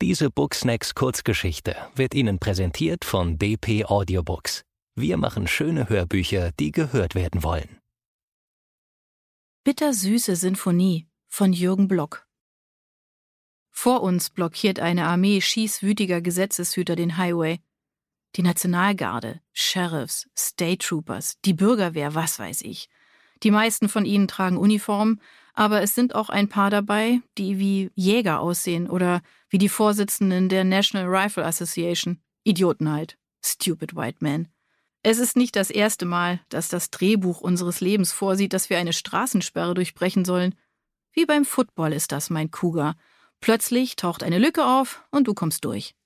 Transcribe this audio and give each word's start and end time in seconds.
Diese 0.00 0.30
Booksnacks 0.30 0.94
Kurzgeschichte 0.94 1.74
wird 1.96 2.14
Ihnen 2.14 2.38
präsentiert 2.38 3.04
von 3.04 3.36
DP 3.36 3.84
Audiobooks. 3.84 4.62
Wir 4.94 5.16
machen 5.16 5.48
schöne 5.48 5.88
Hörbücher, 5.88 6.52
die 6.60 6.70
gehört 6.70 7.16
werden 7.16 7.42
wollen. 7.42 7.80
Bittersüße 9.64 10.36
Sinfonie 10.36 11.08
von 11.26 11.52
Jürgen 11.52 11.88
Block. 11.88 12.28
Vor 13.72 14.04
uns 14.04 14.30
blockiert 14.30 14.78
eine 14.78 15.04
Armee 15.04 15.40
schießwütiger 15.40 16.20
Gesetzeshüter 16.20 16.94
den 16.94 17.16
Highway. 17.16 17.58
Die 18.36 18.42
Nationalgarde, 18.42 19.40
Sheriffs, 19.52 20.28
State 20.38 20.78
Troopers, 20.78 21.40
die 21.44 21.54
Bürgerwehr, 21.54 22.14
was 22.14 22.38
weiß 22.38 22.62
ich. 22.62 22.88
Die 23.42 23.50
meisten 23.50 23.88
von 23.88 24.04
ihnen 24.04 24.28
tragen 24.28 24.58
Uniform, 24.58 25.20
aber 25.58 25.82
es 25.82 25.96
sind 25.96 26.14
auch 26.14 26.28
ein 26.28 26.48
paar 26.48 26.70
dabei, 26.70 27.20
die 27.36 27.58
wie 27.58 27.90
Jäger 27.96 28.38
aussehen 28.38 28.88
oder 28.88 29.22
wie 29.48 29.58
die 29.58 29.68
Vorsitzenden 29.68 30.48
der 30.48 30.62
National 30.62 31.08
Rifle 31.08 31.44
Association. 31.44 32.22
Idioten 32.44 32.92
halt. 32.92 33.18
Stupid 33.44 33.96
White 33.96 34.18
Man. 34.20 34.46
Es 35.02 35.18
ist 35.18 35.36
nicht 35.36 35.56
das 35.56 35.70
erste 35.70 36.06
Mal, 36.06 36.38
dass 36.48 36.68
das 36.68 36.90
Drehbuch 36.90 37.40
unseres 37.40 37.80
Lebens 37.80 38.12
vorsieht, 38.12 38.52
dass 38.52 38.70
wir 38.70 38.78
eine 38.78 38.92
Straßensperre 38.92 39.74
durchbrechen 39.74 40.24
sollen. 40.24 40.54
Wie 41.10 41.26
beim 41.26 41.44
Football 41.44 41.92
ist 41.92 42.12
das, 42.12 42.30
mein 42.30 42.52
Cougar. 42.52 42.94
Plötzlich 43.40 43.96
taucht 43.96 44.22
eine 44.22 44.38
Lücke 44.38 44.64
auf 44.64 45.04
und 45.10 45.26
du 45.26 45.34
kommst 45.34 45.64
durch. 45.64 45.96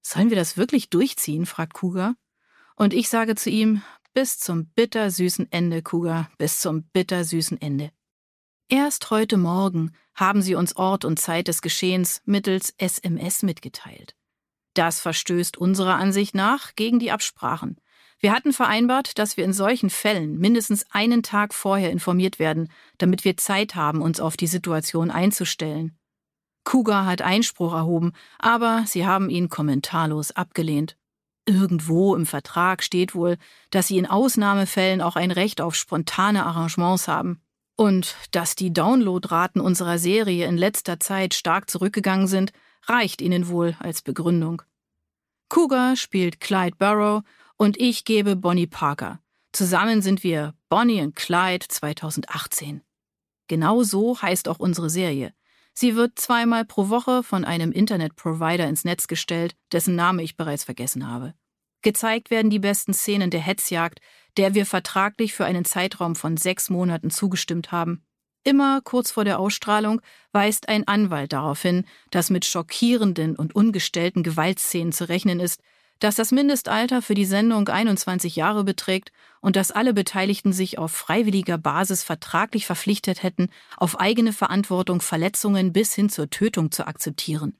Sollen 0.00 0.30
wir 0.30 0.36
das 0.36 0.56
wirklich 0.56 0.90
durchziehen? 0.90 1.44
fragt 1.44 1.74
Cougar. 1.74 2.14
Und 2.76 2.94
ich 2.94 3.08
sage 3.08 3.34
zu 3.34 3.50
ihm, 3.50 3.82
bis 4.14 4.38
zum 4.38 4.66
bittersüßen 4.66 5.50
Ende, 5.50 5.82
Cougar, 5.82 6.30
bis 6.38 6.60
zum 6.60 6.84
bittersüßen 6.84 7.60
Ende. 7.60 7.90
Erst 8.68 9.10
heute 9.10 9.36
Morgen 9.36 9.92
haben 10.16 10.42
sie 10.42 10.56
uns 10.56 10.74
Ort 10.74 11.04
und 11.04 11.20
Zeit 11.20 11.46
des 11.46 11.62
Geschehens 11.62 12.20
mittels 12.24 12.74
SMS 12.78 13.44
mitgeteilt. 13.44 14.16
Das 14.74 14.98
verstößt 14.98 15.56
unserer 15.56 15.94
Ansicht 15.94 16.34
nach 16.34 16.74
gegen 16.74 16.98
die 16.98 17.12
Absprachen. 17.12 17.76
Wir 18.18 18.32
hatten 18.32 18.52
vereinbart, 18.52 19.18
dass 19.20 19.36
wir 19.36 19.44
in 19.44 19.52
solchen 19.52 19.88
Fällen 19.88 20.38
mindestens 20.38 20.84
einen 20.90 21.22
Tag 21.22 21.54
vorher 21.54 21.92
informiert 21.92 22.40
werden, 22.40 22.68
damit 22.98 23.24
wir 23.24 23.36
Zeit 23.36 23.76
haben, 23.76 24.02
uns 24.02 24.18
auf 24.18 24.36
die 24.36 24.48
Situation 24.48 25.12
einzustellen. 25.12 25.96
Kuga 26.64 27.04
hat 27.04 27.22
Einspruch 27.22 27.72
erhoben, 27.72 28.14
aber 28.36 28.82
sie 28.88 29.06
haben 29.06 29.30
ihn 29.30 29.48
kommentarlos 29.48 30.32
abgelehnt. 30.32 30.96
Irgendwo 31.44 32.16
im 32.16 32.26
Vertrag 32.26 32.82
steht 32.82 33.14
wohl, 33.14 33.36
dass 33.70 33.86
sie 33.86 33.98
in 33.98 34.06
Ausnahmefällen 34.06 35.02
auch 35.02 35.14
ein 35.14 35.30
Recht 35.30 35.60
auf 35.60 35.76
spontane 35.76 36.44
Arrangements 36.44 37.06
haben. 37.06 37.40
Und 37.76 38.16
dass 38.30 38.56
die 38.56 38.72
Downloadraten 38.72 39.60
unserer 39.60 39.98
Serie 39.98 40.46
in 40.46 40.56
letzter 40.56 40.98
Zeit 40.98 41.34
stark 41.34 41.70
zurückgegangen 41.70 42.26
sind, 42.26 42.52
reicht 42.86 43.20
ihnen 43.20 43.48
wohl 43.48 43.76
als 43.78 44.02
Begründung. 44.02 44.62
Cougar 45.48 45.96
spielt 45.96 46.40
Clyde 46.40 46.76
Burrow 46.78 47.22
und 47.56 47.78
ich 47.78 48.04
gebe 48.04 48.34
Bonnie 48.34 48.66
Parker. 48.66 49.20
Zusammen 49.52 50.02
sind 50.02 50.22
wir 50.22 50.54
Bonnie 50.68 51.02
und 51.02 51.16
Clyde 51.16 51.66
2018. 51.68 52.82
Genau 53.48 53.82
so 53.82 54.20
heißt 54.20 54.48
auch 54.48 54.58
unsere 54.58 54.90
Serie. 54.90 55.32
Sie 55.72 55.94
wird 55.94 56.18
zweimal 56.18 56.64
pro 56.64 56.88
Woche 56.88 57.22
von 57.22 57.44
einem 57.44 57.70
Internetprovider 57.70 58.66
ins 58.66 58.84
Netz 58.84 59.06
gestellt, 59.06 59.54
dessen 59.72 59.94
Name 59.94 60.22
ich 60.22 60.36
bereits 60.36 60.64
vergessen 60.64 61.06
habe. 61.08 61.34
Gezeigt 61.82 62.30
werden 62.30 62.50
die 62.50 62.58
besten 62.58 62.94
Szenen 62.94 63.30
der 63.30 63.40
Hetzjagd, 63.40 64.00
der 64.36 64.54
wir 64.54 64.66
vertraglich 64.66 65.34
für 65.34 65.44
einen 65.44 65.64
Zeitraum 65.64 66.16
von 66.16 66.36
sechs 66.36 66.70
Monaten 66.70 67.10
zugestimmt 67.10 67.72
haben. 67.72 68.02
Immer 68.44 68.80
kurz 68.80 69.10
vor 69.10 69.24
der 69.24 69.40
Ausstrahlung 69.40 70.00
weist 70.32 70.68
ein 70.68 70.86
Anwalt 70.86 71.32
darauf 71.32 71.62
hin, 71.62 71.84
dass 72.10 72.30
mit 72.30 72.44
schockierenden 72.44 73.34
und 73.34 73.56
ungestellten 73.56 74.22
Gewaltszenen 74.22 74.92
zu 74.92 75.08
rechnen 75.08 75.40
ist, 75.40 75.60
dass 75.98 76.14
das 76.14 76.30
Mindestalter 76.30 77.02
für 77.02 77.14
die 77.14 77.24
Sendung 77.24 77.68
21 77.68 78.36
Jahre 78.36 78.64
beträgt 78.64 79.12
und 79.40 79.56
dass 79.56 79.72
alle 79.72 79.94
Beteiligten 79.94 80.52
sich 80.52 80.78
auf 80.78 80.92
freiwilliger 80.92 81.58
Basis 81.58 82.02
vertraglich 82.02 82.66
verpflichtet 82.66 83.22
hätten, 83.22 83.48
auf 83.76 83.98
eigene 83.98 84.32
Verantwortung 84.32 85.00
Verletzungen 85.00 85.72
bis 85.72 85.94
hin 85.94 86.08
zur 86.08 86.28
Tötung 86.28 86.70
zu 86.70 86.86
akzeptieren. 86.86 87.58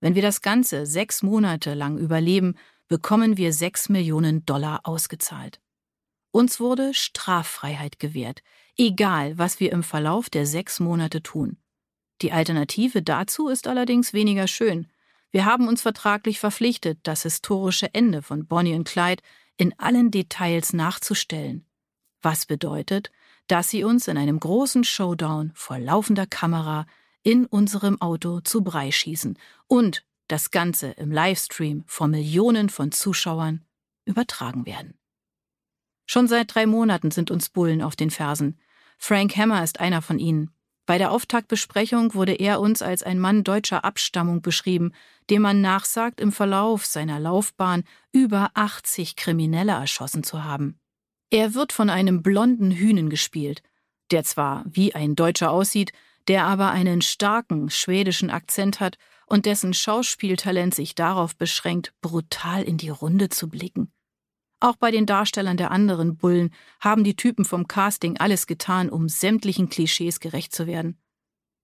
Wenn 0.00 0.14
wir 0.14 0.22
das 0.22 0.42
Ganze 0.42 0.86
sechs 0.86 1.22
Monate 1.22 1.74
lang 1.74 1.98
überleben, 1.98 2.56
bekommen 2.90 3.36
wir 3.36 3.52
sechs 3.52 3.88
Millionen 3.88 4.44
Dollar 4.44 4.80
ausgezahlt. 4.82 5.60
Uns 6.32 6.58
wurde 6.58 6.92
Straffreiheit 6.92 8.00
gewährt, 8.00 8.42
egal 8.76 9.38
was 9.38 9.60
wir 9.60 9.70
im 9.70 9.84
Verlauf 9.84 10.28
der 10.28 10.44
sechs 10.44 10.80
Monate 10.80 11.22
tun. 11.22 11.56
Die 12.20 12.32
Alternative 12.32 13.00
dazu 13.00 13.48
ist 13.48 13.68
allerdings 13.68 14.12
weniger 14.12 14.48
schön. 14.48 14.88
Wir 15.30 15.44
haben 15.44 15.68
uns 15.68 15.82
vertraglich 15.82 16.40
verpflichtet, 16.40 16.98
das 17.04 17.22
historische 17.22 17.94
Ende 17.94 18.22
von 18.22 18.46
Bonnie 18.46 18.74
und 18.74 18.88
Clyde 18.88 19.22
in 19.56 19.72
allen 19.78 20.10
Details 20.10 20.72
nachzustellen. 20.72 21.64
Was 22.20 22.44
bedeutet, 22.44 23.12
dass 23.46 23.70
sie 23.70 23.84
uns 23.84 24.08
in 24.08 24.18
einem 24.18 24.40
großen 24.40 24.82
Showdown 24.82 25.52
vor 25.54 25.78
laufender 25.78 26.26
Kamera 26.26 26.86
in 27.22 27.46
unserem 27.46 28.00
Auto 28.00 28.40
zu 28.40 28.62
Brei 28.62 28.90
schießen 28.90 29.38
und 29.68 30.04
das 30.30 30.50
Ganze 30.50 30.92
im 30.92 31.10
Livestream 31.10 31.84
vor 31.86 32.08
Millionen 32.08 32.68
von 32.68 32.92
Zuschauern 32.92 33.64
übertragen 34.04 34.66
werden. 34.66 34.94
Schon 36.06 36.28
seit 36.28 36.54
drei 36.54 36.66
Monaten 36.66 37.10
sind 37.10 37.30
uns 37.30 37.48
Bullen 37.50 37.82
auf 37.82 37.96
den 37.96 38.10
Fersen. 38.10 38.58
Frank 38.98 39.36
Hammer 39.36 39.62
ist 39.62 39.80
einer 39.80 40.02
von 40.02 40.18
ihnen. 40.18 40.50
Bei 40.86 40.98
der 40.98 41.12
Auftaktbesprechung 41.12 42.14
wurde 42.14 42.32
er 42.32 42.60
uns 42.60 42.82
als 42.82 43.04
ein 43.04 43.20
Mann 43.20 43.44
deutscher 43.44 43.84
Abstammung 43.84 44.42
beschrieben, 44.42 44.92
dem 45.30 45.42
man 45.42 45.60
nachsagt, 45.60 46.20
im 46.20 46.32
Verlauf 46.32 46.84
seiner 46.84 47.20
Laufbahn 47.20 47.84
über 48.10 48.50
80 48.54 49.14
Kriminelle 49.14 49.72
erschossen 49.72 50.24
zu 50.24 50.42
haben. 50.42 50.80
Er 51.30 51.54
wird 51.54 51.72
von 51.72 51.90
einem 51.90 52.22
blonden 52.22 52.72
Hühnen 52.72 53.08
gespielt, 53.08 53.62
der 54.10 54.24
zwar 54.24 54.64
wie 54.66 54.94
ein 54.94 55.14
Deutscher 55.14 55.52
aussieht, 55.52 55.92
der 56.30 56.46
aber 56.46 56.70
einen 56.70 57.02
starken 57.02 57.70
schwedischen 57.70 58.30
Akzent 58.30 58.78
hat 58.78 58.98
und 59.26 59.46
dessen 59.46 59.74
Schauspieltalent 59.74 60.72
sich 60.72 60.94
darauf 60.94 61.34
beschränkt, 61.34 61.92
brutal 62.02 62.62
in 62.62 62.76
die 62.76 62.88
Runde 62.88 63.30
zu 63.30 63.48
blicken. 63.48 63.92
Auch 64.60 64.76
bei 64.76 64.92
den 64.92 65.06
Darstellern 65.06 65.56
der 65.56 65.72
anderen 65.72 66.16
Bullen 66.16 66.54
haben 66.78 67.02
die 67.02 67.16
Typen 67.16 67.44
vom 67.44 67.66
Casting 67.66 68.16
alles 68.18 68.46
getan, 68.46 68.90
um 68.90 69.08
sämtlichen 69.08 69.70
Klischees 69.70 70.20
gerecht 70.20 70.54
zu 70.54 70.68
werden. 70.68 71.00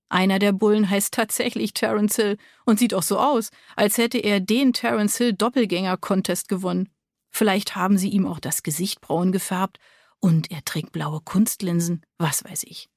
Einer 0.09 0.41
der 0.41 0.51
Bullen 0.51 0.91
heißt 0.91 1.15
tatsächlich 1.15 1.73
Terence 1.73 2.17
Hill 2.17 2.37
und 2.65 2.81
sieht 2.81 2.93
auch 2.93 3.05
so 3.05 3.21
aus, 3.21 3.51
als 3.77 3.99
hätte 3.99 4.19
er 4.19 4.41
den 4.41 4.73
Terence 4.73 5.17
Hill 5.17 5.33
Doppelgänger-Contest 5.33 6.49
gewonnen. 6.49 6.89
Vielleicht 7.31 7.77
haben 7.77 7.99
sie 7.99 8.09
ihm 8.09 8.27
auch 8.27 8.41
das 8.41 8.65
Gesicht 8.65 9.01
braun 9.01 9.31
gefärbt 9.31 9.79
und 10.19 10.51
er 10.51 10.65
trägt 10.65 10.91
blaue 10.91 11.21
Kunstlinsen, 11.21 12.03
was 12.19 12.43
weiß 12.43 12.65
ich. 12.65 12.89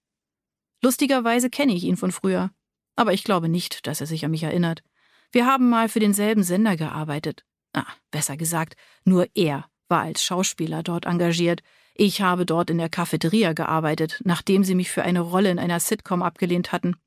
Lustigerweise 0.81 1.49
kenne 1.49 1.73
ich 1.73 1.83
ihn 1.83 1.97
von 1.97 2.11
früher 2.11 2.51
aber 2.99 3.13
ich 3.13 3.23
glaube 3.23 3.47
nicht, 3.47 3.87
dass 3.87 4.01
er 4.01 4.07
sich 4.07 4.25
an 4.25 4.31
mich 4.31 4.43
erinnert. 4.43 4.83
Wir 5.31 5.45
haben 5.45 5.69
mal 5.69 5.87
für 5.87 6.01
denselben 6.01 6.43
Sender 6.43 6.75
gearbeitet. 6.75 7.45
Ah, 7.71 7.85
besser 8.11 8.35
gesagt, 8.35 8.75
nur 9.05 9.27
er 9.35 9.69
war 9.87 10.01
als 10.01 10.21
Schauspieler 10.21 10.83
dort 10.83 11.05
engagiert. 11.05 11.61
Ich 11.95 12.21
habe 12.21 12.45
dort 12.45 12.69
in 12.69 12.77
der 12.77 12.89
Cafeteria 12.89 13.53
gearbeitet, 13.53 14.19
nachdem 14.25 14.65
sie 14.65 14.75
mich 14.75 14.91
für 14.91 15.03
eine 15.03 15.21
Rolle 15.21 15.49
in 15.49 15.59
einer 15.59 15.79
Sitcom 15.79 16.21
abgelehnt 16.21 16.73
hatten. 16.73 16.97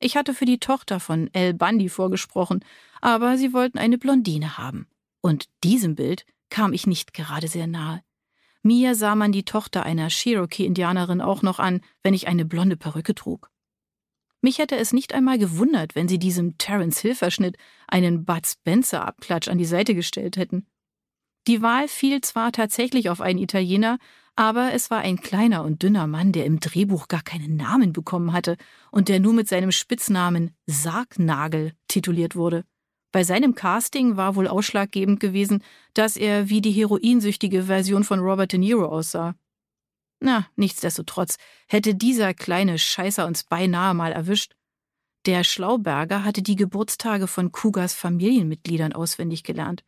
Ich 0.00 0.16
hatte 0.16 0.34
für 0.34 0.46
die 0.46 0.58
Tochter 0.58 0.98
von 0.98 1.32
El 1.32 1.54
Bundy 1.54 1.90
vorgesprochen, 1.90 2.64
aber 3.00 3.38
sie 3.38 3.52
wollten 3.52 3.78
eine 3.78 3.98
Blondine 3.98 4.58
haben. 4.58 4.88
Und 5.20 5.46
diesem 5.62 5.94
Bild 5.94 6.26
kam 6.50 6.72
ich 6.72 6.88
nicht 6.88 7.14
gerade 7.14 7.46
sehr 7.46 7.68
nahe. 7.68 8.02
Mir 8.66 8.96
sah 8.96 9.14
man 9.14 9.30
die 9.30 9.44
Tochter 9.44 9.84
einer 9.84 10.08
Cherokee-Indianerin 10.08 11.20
auch 11.20 11.42
noch 11.42 11.60
an, 11.60 11.82
wenn 12.02 12.14
ich 12.14 12.26
eine 12.26 12.44
blonde 12.44 12.76
Perücke 12.76 13.14
trug. 13.14 13.48
Mich 14.40 14.58
hätte 14.58 14.74
es 14.74 14.92
nicht 14.92 15.14
einmal 15.14 15.38
gewundert, 15.38 15.94
wenn 15.94 16.08
sie 16.08 16.18
diesem 16.18 16.58
Terence 16.58 16.98
Hill-Verschnitt 16.98 17.58
einen 17.86 18.24
Bud 18.24 18.44
Spencer-Abklatsch 18.44 19.46
an 19.46 19.58
die 19.58 19.66
Seite 19.66 19.94
gestellt 19.94 20.36
hätten. 20.36 20.66
Die 21.46 21.62
Wahl 21.62 21.86
fiel 21.86 22.22
zwar 22.22 22.50
tatsächlich 22.50 23.08
auf 23.08 23.20
einen 23.20 23.38
Italiener, 23.38 23.98
aber 24.34 24.72
es 24.72 24.90
war 24.90 24.98
ein 24.98 25.20
kleiner 25.20 25.62
und 25.62 25.84
dünner 25.84 26.08
Mann, 26.08 26.32
der 26.32 26.44
im 26.44 26.58
Drehbuch 26.58 27.06
gar 27.06 27.22
keinen 27.22 27.54
Namen 27.54 27.92
bekommen 27.92 28.32
hatte 28.32 28.56
und 28.90 29.08
der 29.08 29.20
nur 29.20 29.32
mit 29.32 29.46
seinem 29.48 29.70
Spitznamen 29.70 30.56
Sargnagel 30.66 31.72
tituliert 31.86 32.34
wurde. 32.34 32.64
Bei 33.16 33.24
seinem 33.24 33.54
Casting 33.54 34.18
war 34.18 34.36
wohl 34.36 34.46
ausschlaggebend 34.46 35.20
gewesen, 35.20 35.64
dass 35.94 36.18
er 36.18 36.50
wie 36.50 36.60
die 36.60 36.70
heroinsüchtige 36.70 37.62
Version 37.62 38.04
von 38.04 38.20
Robert 38.20 38.52
De 38.52 38.58
Niro 38.58 38.84
aussah. 38.84 39.34
Na, 40.20 40.46
nichtsdestotrotz 40.56 41.38
hätte 41.66 41.94
dieser 41.94 42.34
kleine 42.34 42.78
Scheißer 42.78 43.26
uns 43.26 43.44
beinahe 43.44 43.94
mal 43.94 44.12
erwischt. 44.12 44.52
Der 45.24 45.44
Schlauberger 45.44 46.24
hatte 46.24 46.42
die 46.42 46.56
Geburtstage 46.56 47.26
von 47.26 47.52
Kugas 47.52 47.94
Familienmitgliedern 47.94 48.92
auswendig 48.92 49.44
gelernt. 49.44 49.82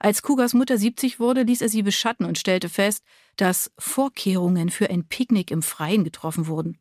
Als 0.00 0.22
Kugas 0.22 0.52
Mutter 0.52 0.76
70 0.76 1.20
wurde, 1.20 1.42
ließ 1.44 1.60
er 1.60 1.68
sie 1.68 1.84
beschatten 1.84 2.26
und 2.26 2.36
stellte 2.36 2.68
fest, 2.68 3.04
dass 3.36 3.70
Vorkehrungen 3.78 4.70
für 4.70 4.90
ein 4.90 5.06
Picknick 5.06 5.52
im 5.52 5.62
Freien 5.62 6.02
getroffen 6.02 6.48
wurden. 6.48 6.78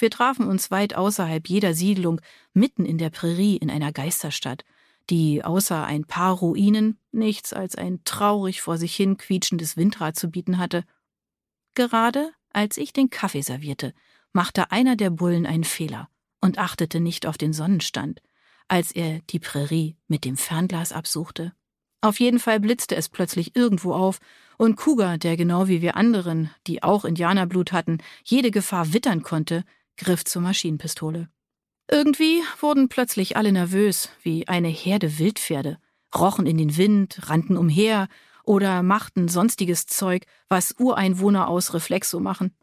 Wir 0.00 0.10
trafen 0.10 0.48
uns 0.48 0.72
weit 0.72 0.96
außerhalb 0.96 1.48
jeder 1.48 1.74
Siedlung, 1.74 2.20
mitten 2.54 2.84
in 2.84 2.98
der 2.98 3.10
Prärie 3.10 3.56
in 3.56 3.70
einer 3.70 3.92
Geisterstadt, 3.92 4.64
die 5.10 5.44
außer 5.44 5.84
ein 5.84 6.04
paar 6.04 6.34
Ruinen 6.36 6.98
nichts 7.12 7.52
als 7.52 7.76
ein 7.76 8.00
traurig 8.04 8.60
vor 8.60 8.78
sich 8.78 8.94
hin 8.94 9.16
quietschendes 9.16 9.76
Windrad 9.76 10.16
zu 10.16 10.30
bieten 10.30 10.58
hatte. 10.58 10.84
Gerade 11.74 12.32
als 12.52 12.76
ich 12.76 12.92
den 12.92 13.10
Kaffee 13.10 13.42
servierte, 13.42 13.94
machte 14.32 14.70
einer 14.70 14.96
der 14.96 15.10
Bullen 15.10 15.46
einen 15.46 15.64
Fehler 15.64 16.08
und 16.40 16.58
achtete 16.58 17.00
nicht 17.00 17.26
auf 17.26 17.38
den 17.38 17.52
Sonnenstand, 17.52 18.20
als 18.68 18.92
er 18.92 19.20
die 19.30 19.38
Prärie 19.38 19.96
mit 20.06 20.24
dem 20.24 20.36
Fernglas 20.36 20.92
absuchte. 20.92 21.52
Auf 22.00 22.20
jeden 22.20 22.38
Fall 22.38 22.60
blitzte 22.60 22.94
es 22.94 23.08
plötzlich 23.08 23.56
irgendwo 23.56 23.92
auf, 23.92 24.20
und 24.56 24.76
Kuga, 24.76 25.16
der 25.16 25.36
genau 25.36 25.68
wie 25.68 25.82
wir 25.82 25.96
anderen, 25.96 26.50
die 26.66 26.82
auch 26.82 27.04
Indianerblut 27.04 27.72
hatten, 27.72 27.98
jede 28.24 28.50
Gefahr 28.50 28.92
wittern 28.92 29.22
konnte, 29.22 29.64
griff 29.96 30.24
zur 30.24 30.42
Maschinenpistole. 30.42 31.28
Irgendwie 31.90 32.42
wurden 32.60 32.88
plötzlich 32.88 33.36
alle 33.36 33.50
nervös, 33.50 34.10
wie 34.22 34.46
eine 34.46 34.68
Herde 34.68 35.18
Wildpferde, 35.18 35.78
rochen 36.14 36.46
in 36.46 36.58
den 36.58 36.76
Wind, 36.76 37.30
rannten 37.30 37.56
umher 37.56 38.08
oder 38.44 38.82
machten 38.82 39.28
sonstiges 39.28 39.86
Zeug, 39.86 40.26
was 40.48 40.74
Ureinwohner 40.78 41.48
aus 41.48 41.72
Reflex 41.72 42.10
so 42.10 42.20
machen. 42.20 42.54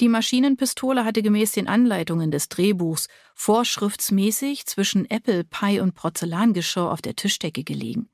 Die 0.00 0.08
Maschinenpistole 0.08 1.04
hatte 1.04 1.22
gemäß 1.22 1.52
den 1.52 1.68
Anleitungen 1.68 2.30
des 2.30 2.48
Drehbuchs 2.48 3.08
vorschriftsmäßig 3.34 4.66
zwischen 4.66 5.08
Apple 5.10 5.44
Pie 5.44 5.80
und 5.80 5.94
Porzellangeschirr 5.94 6.90
auf 6.90 7.02
der 7.02 7.16
Tischdecke 7.16 7.64
gelegen. 7.64 8.08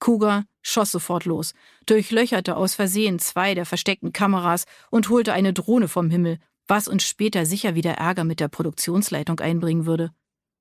Cougar 0.00 0.44
schoss 0.62 0.90
sofort 0.90 1.24
los, 1.24 1.54
durchlöcherte 1.86 2.56
aus 2.56 2.74
Versehen 2.74 3.18
zwei 3.18 3.54
der 3.54 3.66
versteckten 3.66 4.12
Kameras 4.12 4.64
und 4.90 5.08
holte 5.10 5.32
eine 5.32 5.52
Drohne 5.52 5.88
vom 5.88 6.10
Himmel, 6.10 6.38
was 6.72 6.88
uns 6.88 7.06
später 7.06 7.44
sicher 7.44 7.74
wieder 7.74 7.98
Ärger 7.98 8.24
mit 8.24 8.40
der 8.40 8.48
Produktionsleitung 8.48 9.38
einbringen 9.40 9.84
würde. 9.84 10.10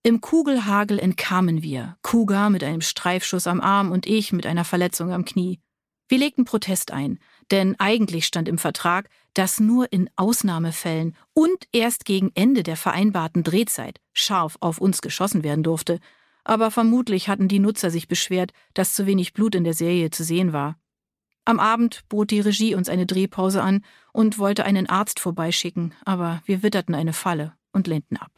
Im 0.04 0.20
Kugelhagel 0.20 1.00
entkamen 1.00 1.64
wir, 1.64 1.96
Cougar 2.02 2.50
mit 2.50 2.66
einem 2.66 2.82
Streifschuss 2.82 3.48
am 3.48 3.62
Arm 3.62 3.94
und 3.94 4.06
ich 4.06 4.34
mit 4.34 4.46
einer 4.46 4.66
Verletzung 4.66 5.14
am 5.14 5.24
Knie. 5.24 5.62
Wir 6.10 6.18
legten 6.18 6.44
Protest 6.44 6.92
ein, 6.92 7.18
denn 7.50 7.80
eigentlich 7.80 8.26
stand 8.26 8.50
im 8.50 8.58
Vertrag, 8.58 9.08
dass 9.36 9.62
nur 9.62 9.94
in 9.94 10.10
Ausnahmefällen 10.18 11.16
und 11.32 11.66
erst 11.72 12.04
gegen 12.04 12.32
Ende 12.36 12.64
der 12.64 12.76
vereinbarten 12.76 13.44
Drehzeit 13.44 14.02
scharf 14.12 14.58
auf 14.60 14.80
uns 14.80 15.02
geschossen 15.02 15.46
werden 15.46 15.64
durfte, 15.64 16.02
aber 16.44 16.72
vermutlich 16.72 17.30
hatten 17.30 17.48
die 17.48 17.60
Nutzer 17.60 17.90
sich 17.90 18.10
beschwert, 18.10 18.52
dass 18.74 18.96
zu 18.96 19.06
wenig 19.06 19.32
Blut 19.32 19.56
in 19.56 19.64
der 19.64 19.76
Serie 19.76 20.10
zu 20.10 20.26
sehen 20.26 20.52
war. 20.52 20.78
Am 21.44 21.60
Abend 21.60 22.08
bot 22.08 22.32
die 22.32 22.40
Regie 22.40 22.76
uns 22.76 22.88
eine 22.88 23.06
Drehpause 23.06 23.64
an 23.64 23.84
und 24.14 24.38
wollte 24.38 24.64
einen 24.64 24.88
Arzt 24.88 25.20
vorbeischicken, 25.20 25.94
aber 26.06 26.42
wir 26.46 26.62
witterten 26.62 26.94
eine 26.94 27.14
Falle 27.14 27.54
und 27.72 27.88
lehnten 27.88 28.18
ab. 28.18 28.32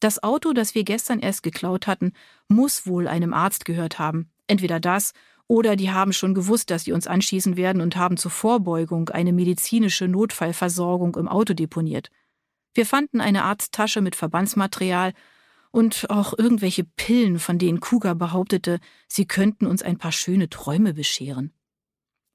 Das 0.00 0.22
Auto, 0.22 0.52
das 0.52 0.74
wir 0.74 0.84
gestern 0.84 1.20
erst 1.20 1.42
geklaut 1.42 1.86
hatten, 1.86 2.12
muss 2.48 2.86
wohl 2.86 3.06
einem 3.06 3.32
Arzt 3.32 3.64
gehört 3.64 3.98
haben. 3.98 4.32
Entweder 4.46 4.80
das 4.80 5.12
oder 5.46 5.76
die 5.76 5.90
haben 5.90 6.12
schon 6.12 6.34
gewusst, 6.34 6.70
dass 6.70 6.84
sie 6.84 6.92
uns 6.92 7.06
anschießen 7.06 7.56
werden 7.56 7.82
und 7.82 7.94
haben 7.94 8.16
zur 8.16 8.30
Vorbeugung 8.30 9.10
eine 9.10 9.32
medizinische 9.32 10.08
Notfallversorgung 10.08 11.14
im 11.16 11.28
Auto 11.28 11.52
deponiert. 11.52 12.10
Wir 12.74 12.86
fanden 12.86 13.20
eine 13.20 13.44
Arzttasche 13.44 14.00
mit 14.00 14.16
Verbandsmaterial 14.16 15.12
und 15.70 16.08
auch 16.10 16.36
irgendwelche 16.36 16.84
Pillen, 16.84 17.38
von 17.38 17.58
denen 17.58 17.80
Kuga 17.80 18.14
behauptete, 18.14 18.78
sie 19.08 19.26
könnten 19.26 19.66
uns 19.66 19.82
ein 19.82 19.98
paar 19.98 20.12
schöne 20.12 20.48
Träume 20.48 20.94
bescheren. 20.94 21.52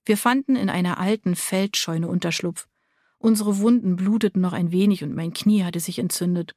Wir 0.08 0.16
fanden 0.16 0.56
in 0.56 0.70
einer 0.70 1.00
alten 1.00 1.36
Feldscheune 1.36 2.08
Unterschlupf. 2.08 2.70
Unsere 3.18 3.58
Wunden 3.58 3.98
bluteten 3.98 4.42
noch 4.42 4.54
ein 4.54 4.72
wenig 4.72 5.04
und 5.04 5.14
mein 5.14 5.34
Knie 5.34 5.66
hatte 5.66 5.82
sich 5.82 6.00
entzündet. 6.00 6.56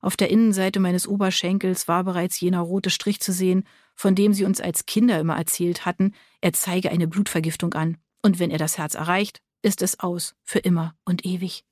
Auf 0.00 0.16
der 0.16 0.30
Innenseite 0.30 0.80
meines 0.80 1.06
Oberschenkels 1.06 1.88
war 1.88 2.04
bereits 2.04 2.40
jener 2.40 2.60
rote 2.60 2.88
Strich 2.88 3.20
zu 3.20 3.32
sehen, 3.32 3.64
von 3.94 4.14
dem 4.14 4.32
sie 4.32 4.46
uns 4.46 4.62
als 4.62 4.86
Kinder 4.86 5.20
immer 5.20 5.36
erzählt 5.36 5.84
hatten, 5.84 6.14
er 6.40 6.54
zeige 6.54 6.90
eine 6.90 7.06
Blutvergiftung 7.06 7.74
an, 7.74 7.98
und 8.22 8.38
wenn 8.38 8.50
er 8.50 8.56
das 8.56 8.78
Herz 8.78 8.94
erreicht, 8.94 9.42
ist 9.60 9.82
es 9.82 10.00
aus, 10.00 10.34
für 10.42 10.60
immer 10.60 10.94
und 11.04 11.26
ewig. 11.26 11.66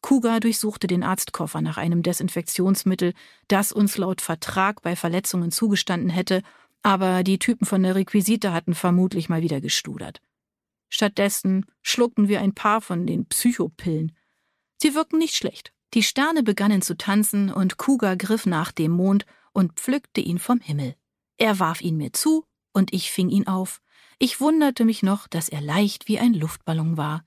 Kuga 0.00 0.40
durchsuchte 0.40 0.86
den 0.86 1.02
Arztkoffer 1.02 1.60
nach 1.60 1.76
einem 1.76 2.02
Desinfektionsmittel, 2.02 3.12
das 3.48 3.70
uns 3.70 3.98
laut 3.98 4.22
Vertrag 4.22 4.80
bei 4.80 4.96
Verletzungen 4.96 5.50
zugestanden 5.50 6.08
hätte, 6.08 6.42
aber 6.82 7.22
die 7.22 7.38
Typen 7.38 7.66
von 7.66 7.82
der 7.82 7.94
Requisite 7.94 8.52
hatten 8.52 8.74
vermutlich 8.74 9.28
mal 9.28 9.42
wieder 9.42 9.60
gestudert. 9.60 10.20
Stattdessen 10.88 11.64
schluckten 11.80 12.28
wir 12.28 12.40
ein 12.40 12.54
paar 12.54 12.80
von 12.80 13.06
den 13.06 13.26
Psychopillen. 13.26 14.12
Sie 14.80 14.94
wirkten 14.94 15.18
nicht 15.18 15.36
schlecht. 15.36 15.72
Die 15.94 16.02
Sterne 16.02 16.42
begannen 16.42 16.82
zu 16.82 16.96
tanzen 16.96 17.52
und 17.52 17.76
Kuga 17.76 18.14
griff 18.14 18.46
nach 18.46 18.72
dem 18.72 18.92
Mond 18.92 19.26
und 19.52 19.74
pflückte 19.74 20.20
ihn 20.20 20.38
vom 20.38 20.60
Himmel. 20.60 20.96
Er 21.36 21.58
warf 21.58 21.80
ihn 21.80 21.96
mir 21.96 22.12
zu 22.12 22.44
und 22.72 22.92
ich 22.92 23.10
fing 23.10 23.28
ihn 23.28 23.46
auf. 23.46 23.80
Ich 24.18 24.40
wunderte 24.40 24.84
mich 24.84 25.02
noch, 25.02 25.28
dass 25.28 25.48
er 25.48 25.60
leicht 25.60 26.08
wie 26.08 26.18
ein 26.18 26.34
Luftballon 26.34 26.96
war. 26.96 27.24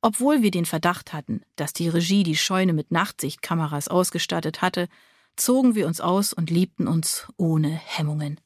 Obwohl 0.00 0.42
wir 0.42 0.50
den 0.50 0.66
Verdacht 0.66 1.12
hatten, 1.12 1.42
dass 1.56 1.72
die 1.72 1.88
Regie 1.88 2.24
die 2.24 2.36
Scheune 2.36 2.72
mit 2.72 2.90
Nachtsichtkameras 2.90 3.88
ausgestattet 3.88 4.60
hatte, 4.60 4.88
zogen 5.36 5.74
wir 5.74 5.86
uns 5.86 6.00
aus 6.00 6.32
und 6.32 6.50
liebten 6.50 6.88
uns 6.88 7.28
ohne 7.36 7.68
Hemmungen. 7.68 8.40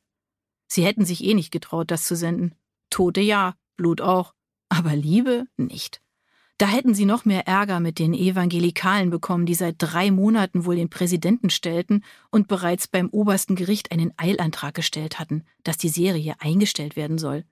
Sie 0.66 0.84
hätten 0.84 1.04
sich 1.04 1.24
eh 1.24 1.34
nicht 1.34 1.50
getraut, 1.50 1.90
das 1.90 2.04
zu 2.04 2.16
senden. 2.16 2.54
Tote 2.90 3.20
ja, 3.20 3.54
Blut 3.76 4.00
auch, 4.00 4.34
aber 4.68 4.94
Liebe 4.96 5.46
nicht. 5.56 6.00
Da 6.58 6.66
hätten 6.66 6.94
sie 6.94 7.04
noch 7.04 7.26
mehr 7.26 7.46
Ärger 7.46 7.80
mit 7.80 7.98
den 7.98 8.14
Evangelikalen 8.14 9.10
bekommen, 9.10 9.44
die 9.44 9.54
seit 9.54 9.76
drei 9.78 10.10
Monaten 10.10 10.64
wohl 10.64 10.76
den 10.76 10.88
Präsidenten 10.88 11.50
stellten 11.50 12.02
und 12.30 12.48
bereits 12.48 12.88
beim 12.88 13.10
obersten 13.10 13.56
Gericht 13.56 13.92
einen 13.92 14.12
Eilantrag 14.16 14.74
gestellt 14.74 15.18
hatten, 15.18 15.44
dass 15.64 15.76
die 15.76 15.90
Serie 15.90 16.34
eingestellt 16.38 16.96
werden 16.96 17.18
soll. 17.18 17.44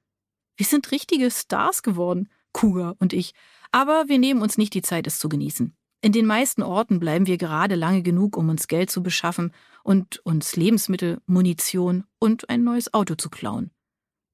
Wir 0.56 0.64
sind 0.64 0.90
richtige 0.90 1.30
Stars 1.30 1.82
geworden, 1.82 2.30
Kuga 2.52 2.94
und 2.98 3.12
ich, 3.12 3.34
aber 3.72 4.08
wir 4.08 4.18
nehmen 4.18 4.40
uns 4.40 4.56
nicht 4.56 4.72
die 4.72 4.82
Zeit, 4.82 5.06
es 5.06 5.18
zu 5.18 5.28
genießen. 5.28 5.76
In 6.04 6.12
den 6.12 6.26
meisten 6.26 6.62
Orten 6.62 7.00
bleiben 7.00 7.26
wir 7.26 7.38
gerade 7.38 7.76
lange 7.76 8.02
genug, 8.02 8.36
um 8.36 8.50
uns 8.50 8.68
Geld 8.68 8.90
zu 8.90 9.02
beschaffen 9.02 9.52
und 9.82 10.18
uns 10.26 10.54
Lebensmittel, 10.54 11.22
Munition 11.24 12.04
und 12.18 12.50
ein 12.50 12.62
neues 12.62 12.92
Auto 12.92 13.14
zu 13.14 13.30
klauen. 13.30 13.70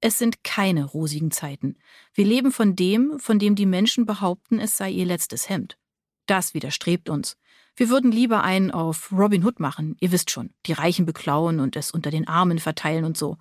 Es 0.01 0.19
sind 0.19 0.43
keine 0.43 0.85
rosigen 0.85 1.31
Zeiten. 1.31 1.77
Wir 2.13 2.25
leben 2.25 2.51
von 2.51 2.75
dem, 2.75 3.21
von 3.21 3.39
dem 3.39 3.55
die 3.55 3.67
Menschen 3.67 4.05
behaupten, 4.05 4.59
es 4.59 4.77
sei 4.77 4.91
ihr 4.91 5.05
letztes 5.07 5.49
Hemd. 5.49 5.79
Das 6.27 6.55
widerstrebt 6.55 7.09
uns. 7.09 7.37
Wir 7.77 7.89
würden 7.89 8.11
lieber 8.11 8.43
einen 8.43 8.73
auf 8.73 9.13
Robin 9.13 9.45
Hood 9.45 9.61
machen, 9.61 9.97
ihr 10.01 10.11
wisst 10.11 10.33
schon, 10.33 10.51
die 10.67 10.73
Reichen 10.73 11.07
beklauen 11.07 11.61
und 11.61 11.77
es 11.77 11.93
unter 11.93 12.11
den 12.11 12.27
Armen 12.27 12.59
verteilen 12.59 13.05
und 13.05 13.17
so. 13.17 13.37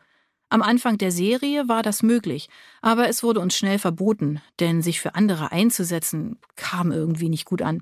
Am 0.50 0.62
Anfang 0.62 1.00
der 1.00 1.12
Serie 1.12 1.68
war 1.68 1.82
das 1.82 2.04
möglich, 2.04 2.48
aber 2.84 3.10
es 3.10 3.24
wurde 3.24 3.40
uns 3.40 3.58
schnell 3.58 3.80
verboten, 3.80 4.40
denn 4.60 4.84
sich 4.84 5.00
für 5.00 5.16
andere 5.16 5.52
einzusetzen 5.52 6.38
kam 6.56 6.92
irgendwie 6.92 7.30
nicht 7.30 7.46
gut 7.46 7.64
an. 7.64 7.82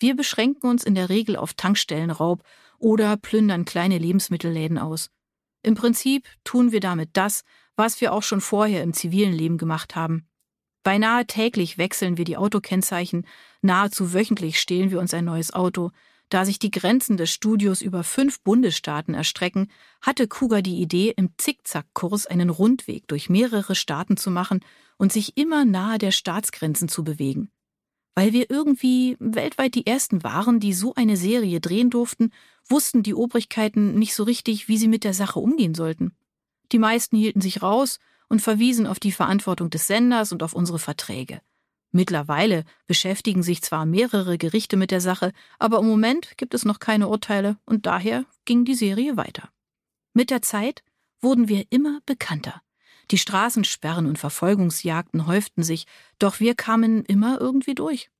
Wir 0.00 0.16
beschränken 0.16 0.66
uns 0.66 0.82
in 0.82 0.94
der 0.94 1.10
Regel 1.10 1.36
auf 1.36 1.52
Tankstellenraub 1.52 2.42
oder 2.78 3.18
plündern 3.18 3.66
kleine 3.66 3.98
Lebensmittelläden 3.98 4.78
aus. 4.78 5.10
Im 5.62 5.74
Prinzip 5.74 6.26
tun 6.42 6.72
wir 6.72 6.80
damit 6.80 7.10
das, 7.12 7.44
was 7.76 8.00
wir 8.00 8.14
auch 8.14 8.22
schon 8.22 8.40
vorher 8.40 8.82
im 8.82 8.94
zivilen 8.94 9.34
Leben 9.34 9.58
gemacht 9.58 9.94
haben. 9.94 10.26
Beinahe 10.82 11.26
täglich 11.26 11.76
wechseln 11.76 12.16
wir 12.16 12.24
die 12.24 12.38
Autokennzeichen, 12.38 13.26
nahezu 13.60 14.14
wöchentlich 14.14 14.58
stehlen 14.58 14.90
wir 14.90 15.00
uns 15.00 15.12
ein 15.12 15.26
neues 15.26 15.52
Auto, 15.52 15.90
da 16.30 16.46
sich 16.46 16.58
die 16.58 16.70
Grenzen 16.70 17.18
des 17.18 17.30
Studios 17.30 17.82
über 17.82 18.02
fünf 18.02 18.40
Bundesstaaten 18.40 19.12
erstrecken, 19.12 19.70
hatte 20.00 20.28
Kuga 20.28 20.62
die 20.62 20.80
Idee, 20.80 21.12
im 21.14 21.34
Zickzackkurs 21.36 22.26
einen 22.26 22.48
Rundweg 22.48 23.06
durch 23.08 23.28
mehrere 23.28 23.74
Staaten 23.74 24.16
zu 24.16 24.30
machen 24.30 24.60
und 24.96 25.12
sich 25.12 25.36
immer 25.36 25.66
nahe 25.66 25.98
der 25.98 26.12
Staatsgrenzen 26.12 26.88
zu 26.88 27.04
bewegen. 27.04 27.50
Weil 28.14 28.32
wir 28.32 28.50
irgendwie 28.50 29.16
weltweit 29.20 29.74
die 29.74 29.86
ersten 29.86 30.22
waren, 30.24 30.60
die 30.60 30.72
so 30.72 30.94
eine 30.94 31.16
Serie 31.16 31.60
drehen 31.60 31.90
durften, 31.90 32.32
wussten 32.68 33.02
die 33.02 33.14
Obrigkeiten 33.14 33.94
nicht 33.98 34.14
so 34.14 34.24
richtig, 34.24 34.68
wie 34.68 34.78
sie 34.78 34.88
mit 34.88 35.04
der 35.04 35.14
Sache 35.14 35.38
umgehen 35.38 35.74
sollten. 35.74 36.12
Die 36.72 36.78
meisten 36.78 37.16
hielten 37.16 37.40
sich 37.40 37.62
raus 37.62 37.98
und 38.28 38.40
verwiesen 38.42 38.86
auf 38.86 39.00
die 39.00 39.12
Verantwortung 39.12 39.70
des 39.70 39.86
Senders 39.86 40.32
und 40.32 40.42
auf 40.42 40.54
unsere 40.54 40.78
Verträge. 40.78 41.40
Mittlerweile 41.92 42.64
beschäftigen 42.86 43.42
sich 43.42 43.62
zwar 43.62 43.84
mehrere 43.84 44.38
Gerichte 44.38 44.76
mit 44.76 44.92
der 44.92 45.00
Sache, 45.00 45.32
aber 45.58 45.80
im 45.80 45.88
Moment 45.88 46.36
gibt 46.36 46.54
es 46.54 46.64
noch 46.64 46.78
keine 46.78 47.08
Urteile 47.08 47.58
und 47.66 47.86
daher 47.86 48.24
ging 48.44 48.64
die 48.64 48.76
Serie 48.76 49.16
weiter. 49.16 49.50
Mit 50.14 50.30
der 50.30 50.42
Zeit 50.42 50.84
wurden 51.20 51.48
wir 51.48 51.64
immer 51.70 52.00
bekannter. 52.06 52.62
Die 53.10 53.18
Straßensperren 53.18 54.06
und 54.06 54.18
Verfolgungsjagden 54.18 55.26
häuften 55.26 55.62
sich, 55.62 55.86
doch 56.18 56.38
wir 56.38 56.54
kamen 56.54 57.04
immer 57.04 57.40
irgendwie 57.40 57.74
durch. 57.74 58.10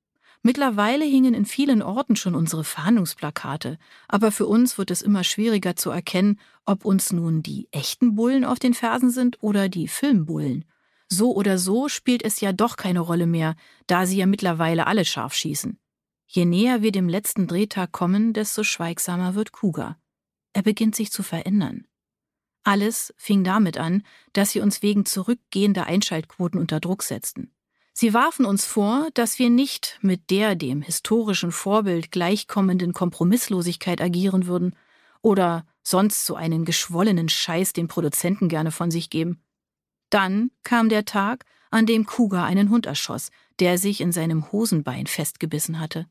Mittlerweile 0.43 1.05
hingen 1.05 1.35
in 1.35 1.45
vielen 1.45 1.83
Orten 1.83 2.15
schon 2.15 2.33
unsere 2.33 2.63
Fahndungsplakate, 2.63 3.77
aber 4.07 4.31
für 4.31 4.47
uns 4.47 4.77
wird 4.77 4.89
es 4.89 5.03
immer 5.03 5.23
schwieriger 5.23 5.75
zu 5.75 5.91
erkennen, 5.91 6.39
ob 6.65 6.83
uns 6.83 7.13
nun 7.13 7.43
die 7.43 7.67
echten 7.71 8.15
Bullen 8.15 8.43
auf 8.43 8.57
den 8.57 8.73
Fersen 8.73 9.11
sind 9.11 9.37
oder 9.41 9.69
die 9.69 9.87
Filmbullen. 9.87 10.65
So 11.07 11.35
oder 11.35 11.57
so 11.57 11.89
spielt 11.89 12.23
es 12.23 12.41
ja 12.41 12.53
doch 12.53 12.75
keine 12.75 13.01
Rolle 13.01 13.27
mehr, 13.27 13.55
da 13.85 14.05
sie 14.05 14.17
ja 14.17 14.25
mittlerweile 14.25 14.87
alle 14.87 15.05
scharf 15.05 15.35
schießen. 15.35 15.79
Je 16.25 16.45
näher 16.45 16.81
wir 16.81 16.91
dem 16.91 17.07
letzten 17.07 17.45
Drehtag 17.45 17.91
kommen, 17.91 18.33
desto 18.33 18.63
schweigsamer 18.63 19.35
wird 19.35 19.51
Kuga. 19.51 19.97
Er 20.53 20.63
beginnt 20.63 20.95
sich 20.95 21.11
zu 21.11 21.21
verändern. 21.21 21.85
Alles 22.63 23.13
fing 23.17 23.43
damit 23.43 23.77
an, 23.77 24.03
dass 24.33 24.51
sie 24.51 24.59
uns 24.59 24.81
wegen 24.81 25.05
zurückgehender 25.05 25.85
Einschaltquoten 25.85 26.59
unter 26.59 26.79
Druck 26.79 27.03
setzten. 27.03 27.51
Sie 27.93 28.13
warfen 28.13 28.45
uns 28.45 28.65
vor, 28.65 29.09
dass 29.13 29.39
wir 29.39 29.49
nicht 29.49 29.99
mit 30.01 30.29
der 30.29 30.55
dem 30.55 30.81
historischen 30.81 31.51
Vorbild 31.51 32.11
gleichkommenden 32.11 32.93
Kompromisslosigkeit 32.93 34.01
agieren 34.01 34.47
würden 34.47 34.75
oder 35.21 35.65
sonst 35.83 36.25
so 36.25 36.35
einen 36.35 36.63
geschwollenen 36.65 37.29
Scheiß 37.29 37.73
den 37.73 37.87
Produzenten 37.87 38.47
gerne 38.47 38.71
von 38.71 38.91
sich 38.91 39.09
geben. 39.09 39.43
Dann 40.09 40.51
kam 40.63 40.89
der 40.89 41.05
Tag, 41.05 41.45
an 41.69 41.85
dem 41.85 42.05
Kuga 42.05 42.43
einen 42.45 42.69
Hund 42.69 42.85
erschoss, 42.85 43.31
der 43.59 43.77
sich 43.77 44.01
in 44.01 44.11
seinem 44.11 44.51
Hosenbein 44.51 45.07
festgebissen 45.07 45.79
hatte. 45.79 46.05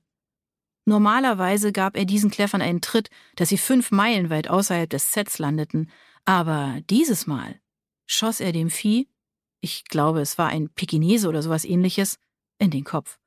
Normalerweise 0.87 1.71
gab 1.73 1.97
er 1.97 2.07
diesen 2.07 2.31
Kläffern 2.31 2.63
einen 2.63 2.81
Tritt, 2.81 3.11
dass 3.37 3.51
sie 3.51 3.59
fünf 3.59 3.91
Meilen 3.91 4.31
weit 4.31 4.49
außerhalb 4.49 4.89
des 4.89 5.13
Sets 5.13 5.39
landeten, 5.39 5.91
aber 6.25 6.81
dieses 6.89 7.27
Mal 7.27 7.61
schoss 8.07 8.41
er 8.41 8.53
dem 8.53 8.71
Vieh, 8.71 9.09
ich 9.61 9.85
glaube, 9.85 10.21
es 10.21 10.39
war 10.39 10.49
ein 10.49 10.69
Pekinese 10.71 11.29
oder 11.29 11.43
sowas 11.43 11.65
ähnliches, 11.65 12.19
in 12.59 12.71
den 12.71 12.85
Kopf. 12.85 13.19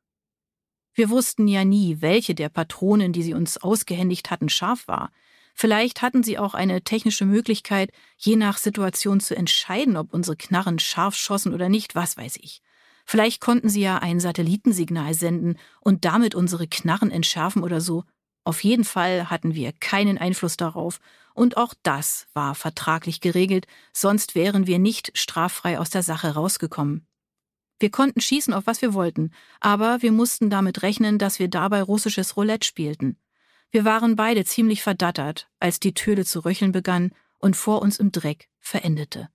Wir 0.94 1.10
wussten 1.10 1.48
ja 1.48 1.66
nie, 1.66 2.02
welche 2.02 2.36
der 2.36 2.50
Patronen, 2.50 3.14
die 3.14 3.24
sie 3.24 3.34
uns 3.34 3.58
ausgehändigt 3.58 4.30
hatten, 4.30 4.50
scharf 4.50 4.88
war. 4.88 5.12
Vielleicht 5.56 6.02
hatten 6.02 6.24
sie 6.24 6.38
auch 6.38 6.54
eine 6.54 6.84
technische 6.84 7.26
Möglichkeit, 7.26 7.92
je 8.18 8.36
nach 8.36 8.58
Situation 8.58 9.20
zu 9.20 9.36
entscheiden, 9.36 9.98
ob 9.98 10.14
unsere 10.14 10.36
Knarren 10.36 10.80
scharf 10.80 11.16
schossen 11.16 11.54
oder 11.54 11.70
nicht, 11.70 11.96
was 11.96 12.18
weiß 12.18 12.38
ich. 12.38 12.62
Vielleicht 13.06 13.42
konnten 13.42 13.70
sie 13.70 13.82
ja 13.82 13.98
ein 13.98 14.20
Satellitensignal 14.20 15.14
senden 15.14 15.58
und 15.82 16.06
damit 16.06 16.36
unsere 16.36 16.68
Knarren 16.68 17.12
entschärfen 17.12 17.64
oder 17.64 17.82
so. 17.82 18.04
Auf 18.44 18.64
jeden 18.64 18.84
Fall 18.84 19.30
hatten 19.30 19.56
wir 19.56 19.74
keinen 19.74 20.18
Einfluss 20.18 20.58
darauf, 20.58 21.00
und 21.34 21.58
auch 21.58 21.74
das 21.84 22.28
war 22.34 22.56
vertraglich 22.56 23.22
geregelt, 23.22 23.68
sonst 23.92 24.36
wären 24.36 24.68
wir 24.68 24.80
nicht 24.80 25.18
straffrei 25.18 25.80
aus 25.80 25.90
der 25.90 26.04
Sache 26.04 26.34
rausgekommen. 26.34 27.08
Wir 27.80 27.92
konnten 27.92 28.22
schießen, 28.22 28.54
auf 28.54 28.68
was 28.68 28.82
wir 28.82 28.94
wollten, 28.94 29.32
aber 29.60 30.02
wir 30.02 30.12
mussten 30.12 30.50
damit 30.50 30.84
rechnen, 30.84 31.18
dass 31.18 31.40
wir 31.40 31.50
dabei 31.50 31.82
russisches 31.82 32.38
Roulette 32.38 32.66
spielten. 32.66 33.18
Wir 33.72 33.86
waren 33.86 34.16
beide 34.16 34.46
ziemlich 34.46 34.84
verdattert, 34.84 35.50
als 35.60 35.80
die 35.80 35.94
Töle 35.94 36.26
zu 36.26 36.40
röcheln 36.46 36.72
begann 36.72 37.12
und 37.40 37.58
vor 37.58 37.82
uns 37.82 38.00
im 38.00 38.12
Dreck 38.12 38.50
verendete. 38.60 39.30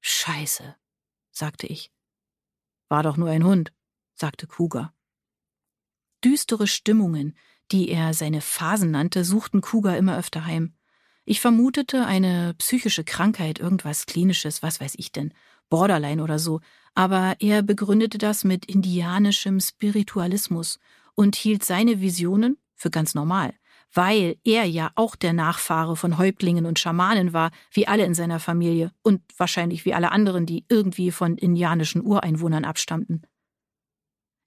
Scheiße, 0.00 0.76
sagte 1.30 1.66
ich. 1.66 1.90
War 2.88 3.02
doch 3.02 3.16
nur 3.16 3.30
ein 3.30 3.44
Hund, 3.44 3.72
sagte 4.14 4.46
Kuga. 4.46 4.94
Düstere 6.22 6.66
Stimmungen, 6.66 7.36
die 7.72 7.88
er 7.88 8.14
seine 8.14 8.40
Phasen 8.42 8.90
nannte, 8.90 9.24
suchten 9.24 9.60
Kuga 9.60 9.96
immer 9.96 10.18
öfter 10.18 10.44
heim. 10.44 10.74
Ich 11.30 11.40
vermutete 11.40 12.06
eine 12.06 12.54
psychische 12.54 13.04
Krankheit, 13.04 13.60
irgendwas 13.60 14.06
Klinisches, 14.06 14.64
was 14.64 14.80
weiß 14.80 14.94
ich 14.96 15.12
denn, 15.12 15.32
Borderline 15.68 16.24
oder 16.24 16.40
so, 16.40 16.60
aber 16.96 17.36
er 17.38 17.62
begründete 17.62 18.18
das 18.18 18.42
mit 18.42 18.66
indianischem 18.66 19.60
Spiritualismus 19.60 20.80
und 21.14 21.36
hielt 21.36 21.64
seine 21.64 22.00
Visionen 22.00 22.56
für 22.74 22.90
ganz 22.90 23.14
normal, 23.14 23.54
weil 23.94 24.38
er 24.42 24.64
ja 24.64 24.90
auch 24.96 25.14
der 25.14 25.32
Nachfahre 25.32 25.94
von 25.94 26.18
Häuptlingen 26.18 26.66
und 26.66 26.80
Schamanen 26.80 27.32
war, 27.32 27.52
wie 27.70 27.86
alle 27.86 28.04
in 28.06 28.14
seiner 28.14 28.40
Familie 28.40 28.90
und 29.04 29.22
wahrscheinlich 29.36 29.84
wie 29.84 29.94
alle 29.94 30.10
anderen, 30.10 30.46
die 30.46 30.64
irgendwie 30.68 31.12
von 31.12 31.38
indianischen 31.38 32.04
Ureinwohnern 32.04 32.64
abstammten. 32.64 33.22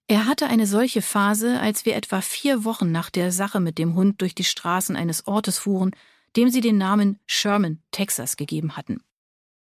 Er 0.06 0.26
hatte 0.26 0.48
eine 0.48 0.66
solche 0.66 1.00
Phase, 1.00 1.58
als 1.60 1.86
wir 1.86 1.96
etwa 1.96 2.20
vier 2.20 2.64
Wochen 2.64 2.92
nach 2.92 3.08
der 3.08 3.32
Sache 3.32 3.58
mit 3.58 3.78
dem 3.78 3.94
Hund 3.94 4.20
durch 4.20 4.34
die 4.34 4.44
Straßen 4.44 4.96
eines 4.96 5.26
Ortes 5.26 5.58
fuhren, 5.58 5.92
dem 6.36 6.48
sie 6.50 6.60
den 6.60 6.78
Namen 6.78 7.18
Sherman, 7.26 7.82
Texas 7.90 8.36
gegeben 8.36 8.76
hatten. 8.76 9.00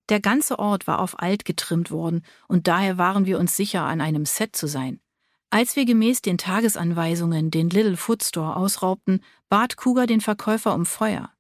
Der 0.09 0.19
ganze 0.19 0.59
Ort 0.59 0.87
war 0.87 0.99
auf 0.99 1.19
alt 1.19 1.45
getrimmt 1.45 1.91
worden, 1.91 2.23
und 2.47 2.67
daher 2.67 2.97
waren 2.97 3.25
wir 3.25 3.39
uns 3.39 3.55
sicher, 3.55 3.83
an 3.83 4.01
einem 4.01 4.25
Set 4.25 4.55
zu 4.55 4.67
sein. 4.67 4.99
Als 5.49 5.75
wir 5.75 5.85
gemäß 5.85 6.21
den 6.21 6.37
Tagesanweisungen 6.37 7.51
den 7.51 7.69
Little 7.69 7.97
Food 7.97 8.23
Store 8.23 8.55
ausraubten, 8.55 9.21
bat 9.49 9.77
Cougar 9.77 10.07
den 10.07 10.21
Verkäufer 10.21 10.73
um 10.73 10.85
Feuer. 10.85 11.31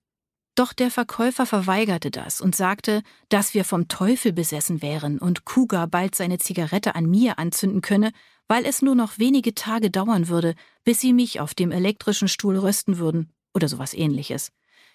Doch 0.55 0.73
der 0.73 0.91
Verkäufer 0.91 1.45
verweigerte 1.45 2.11
das 2.11 2.41
und 2.41 2.55
sagte, 2.55 3.03
dass 3.29 3.53
wir 3.53 3.63
vom 3.63 3.87
Teufel 3.87 4.33
besessen 4.33 4.81
wären 4.81 5.17
und 5.17 5.45
Cougar 5.45 5.87
bald 5.87 6.13
seine 6.13 6.39
Zigarette 6.39 6.93
an 6.95 7.09
mir 7.09 7.39
anzünden 7.39 7.81
könne, 7.81 8.11
weil 8.49 8.65
es 8.65 8.81
nur 8.81 8.95
noch 8.95 9.17
wenige 9.17 9.55
Tage 9.55 9.89
dauern 9.89 10.27
würde, 10.27 10.55
bis 10.83 10.99
sie 10.99 11.13
mich 11.13 11.39
auf 11.39 11.53
dem 11.53 11.71
elektrischen 11.71 12.27
Stuhl 12.27 12.57
rösten 12.57 12.97
würden 12.97 13.31
oder 13.53 13.69
sowas 13.69 13.93
ähnliches. 13.93 14.51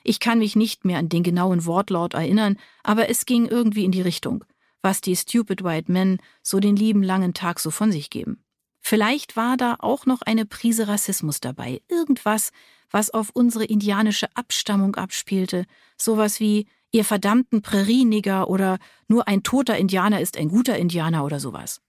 Ich 0.09 0.21
kann 0.21 0.39
mich 0.39 0.55
nicht 0.55 0.85
mehr 0.85 0.99
an 0.99 1.09
den 1.09 1.25
genauen 1.25 1.67
Wortlaut 1.67 2.15
erinnern, 2.15 2.59
aber 2.85 3.11
es 3.11 3.27
ging 3.27 3.47
irgendwie 3.47 3.85
in 3.85 3.91
die 3.91 4.03
Richtung, 4.03 4.45
was 4.81 5.01
die 5.01 5.17
Stupid 5.17 5.65
White 5.65 5.91
Men 5.91 6.19
so 6.43 6.61
den 6.61 6.77
lieben 6.77 7.03
langen 7.03 7.35
Tag 7.35 7.59
so 7.59 7.73
von 7.73 7.91
sich 7.91 8.09
geben. 8.09 8.45
Vielleicht 8.81 9.35
war 9.35 9.57
da 9.57 9.75
auch 9.81 10.07
noch 10.07 10.23
eine 10.23 10.47
Prise 10.47 10.87
Rassismus 10.87 11.41
dabei, 11.41 11.83
irgendwas, 11.89 12.53
was 12.89 13.11
auf 13.11 13.31
unsere 13.33 13.65
indianische 13.65 14.29
Abstammung 14.37 14.95
abspielte, 14.95 15.65
sowas 15.99 16.39
wie 16.39 16.69
ihr 16.93 17.05
verdammten 17.05 17.63
Prärienigger 17.63 18.49
oder 18.49 18.79
nur 19.09 19.27
ein 19.27 19.43
toter 19.43 19.77
Indianer 19.77 20.21
ist 20.21 20.37
ein 20.37 20.51
guter 20.51 20.79
Indianer 20.79 21.25
oder 21.25 21.41
sowas. 21.41 21.81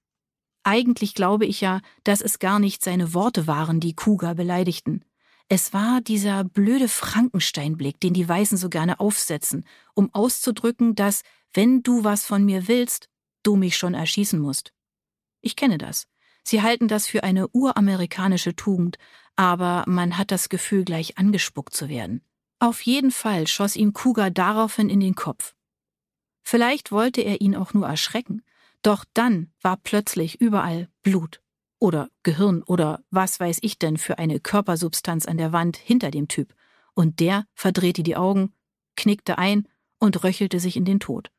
Eigentlich 0.63 1.13
glaube 1.13 1.45
ich 1.45 1.62
ja, 1.62 1.81
dass 2.03 2.21
es 2.21 2.39
gar 2.39 2.57
nicht 2.57 2.83
seine 2.83 3.13
Worte 3.13 3.45
waren, 3.45 3.79
die 3.79 3.93
Kuga 3.93 4.33
beleidigten. 4.33 5.05
Es 5.50 5.72
war 5.72 6.01
dieser 6.01 6.44
blöde 6.44 6.89
Frankensteinblick, 6.89 8.00
den 8.01 8.13
die 8.13 8.27
Weißen 8.27 8.58
so 8.58 8.70
gerne 8.70 9.00
aufsetzen, 9.00 9.66
um 9.94 10.13
auszudrücken, 10.13 10.96
dass, 10.96 11.24
wenn 11.54 11.84
du 11.84 12.04
was 12.04 12.25
von 12.25 12.44
mir 12.44 12.68
willst, 12.68 13.10
du 13.44 13.56
mich 13.56 13.77
schon 13.77 13.94
erschießen 13.94 14.39
musst. 14.39 14.74
Ich 15.39 15.56
kenne 15.56 15.77
das. 15.77 16.08
Sie 16.44 16.62
halten 16.62 16.89
das 16.89 17.08
für 17.08 17.24
eine 17.24 17.48
uramerikanische 17.50 18.56
Tugend, 18.56 18.98
aber 19.38 19.86
man 19.88 20.18
hat 20.18 20.32
das 20.32 20.50
Gefühl, 20.50 20.84
gleich 20.84 21.18
angespuckt 21.18 21.74
zu 21.74 21.88
werden. 21.88 22.22
Auf 22.60 22.82
jeden 22.82 23.12
Fall 23.12 23.48
schoss 23.48 23.75
ihm 23.75 23.94
Kuga 23.94 24.30
daraufhin 24.30 24.89
in 24.89 25.00
den 25.00 25.16
Kopf. 25.16 25.56
Vielleicht 26.44 26.92
wollte 26.92 27.22
er 27.22 27.39
ihn 27.39 27.56
auch 27.56 27.74
nur 27.74 27.88
erschrecken, 27.88 28.44
doch 28.82 29.06
dann 29.13 29.51
war 29.62 29.77
plötzlich 29.77 30.42
überall 30.42 30.89
Blut 31.04 31.42
oder 31.79 32.10
Gehirn 32.24 32.63
oder 32.63 33.03
was 33.10 33.39
weiß 33.39 33.60
ich 33.62 33.79
denn 33.79 33.98
für 33.98 34.17
eine 34.17 34.39
Körpersubstanz 34.39 35.25
an 35.25 35.38
der 35.38 35.51
Wand 35.51 35.77
hinter 35.77 36.12
dem 36.12 36.27
Typ, 36.27 36.55
und 36.93 37.19
der 37.19 37.46
verdrehte 37.53 38.03
die 38.03 38.15
Augen, 38.15 38.53
knickte 38.96 39.38
ein 39.38 39.67
und 40.00 40.24
röchelte 40.24 40.60
sich 40.60 40.75
in 40.75 40.86
den 40.86 41.00
Tod. 41.00 41.31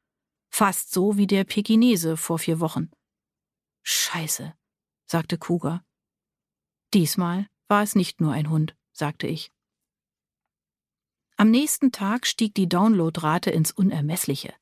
Fast 0.50 0.92
so 0.92 1.16
wie 1.16 1.26
der 1.26 1.44
Pekinese 1.44 2.16
vor 2.16 2.38
vier 2.38 2.60
Wochen. 2.60 2.90
Scheiße, 3.82 4.54
sagte 5.06 5.38
Kuga. 5.38 5.84
Diesmal 6.94 7.48
war 7.66 7.82
es 7.82 7.94
nicht 7.94 8.20
nur 8.20 8.32
ein 8.32 8.50
Hund, 8.50 8.76
sagte 8.92 9.26
ich. 9.26 9.52
Am 11.36 11.50
nächsten 11.50 11.92
Tag 11.92 12.26
stieg 12.26 12.54
die 12.54 12.68
Downloadrate 12.68 13.50
ins 13.50 13.70
Unermessliche. 13.70 14.54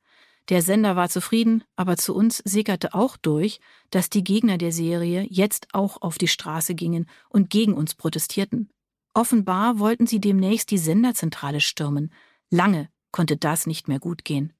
Der 0.49 0.63
Sender 0.63 0.95
war 0.95 1.09
zufrieden, 1.09 1.65
aber 1.75 1.97
zu 1.97 2.15
uns 2.15 2.39
sickerte 2.45 2.95
auch 2.95 3.17
durch, 3.17 3.61
dass 3.91 4.11
die 4.11 4.23
Gegner 4.23 4.59
der 4.59 4.71
Serie 4.71 5.27
jetzt 5.29 5.69
auch 5.73 6.03
auf 6.03 6.19
die 6.19 6.29
Straße 6.29 6.75
gingen 6.75 7.09
und 7.29 7.51
gegen 7.51 7.75
uns 7.75 7.95
protestierten. 7.95 8.71
Offenbar 9.13 9.79
wollten 9.79 10.07
sie 10.07 10.21
demnächst 10.21 10.71
die 10.71 10.79
Senderzentrale 10.79 11.61
stürmen. 11.61 12.13
Lange 12.51 12.89
konnte 13.11 13.37
das 13.37 13.67
nicht 13.67 13.89
mehr 13.89 13.99
gut 13.99 14.25
gehen. 14.25 14.53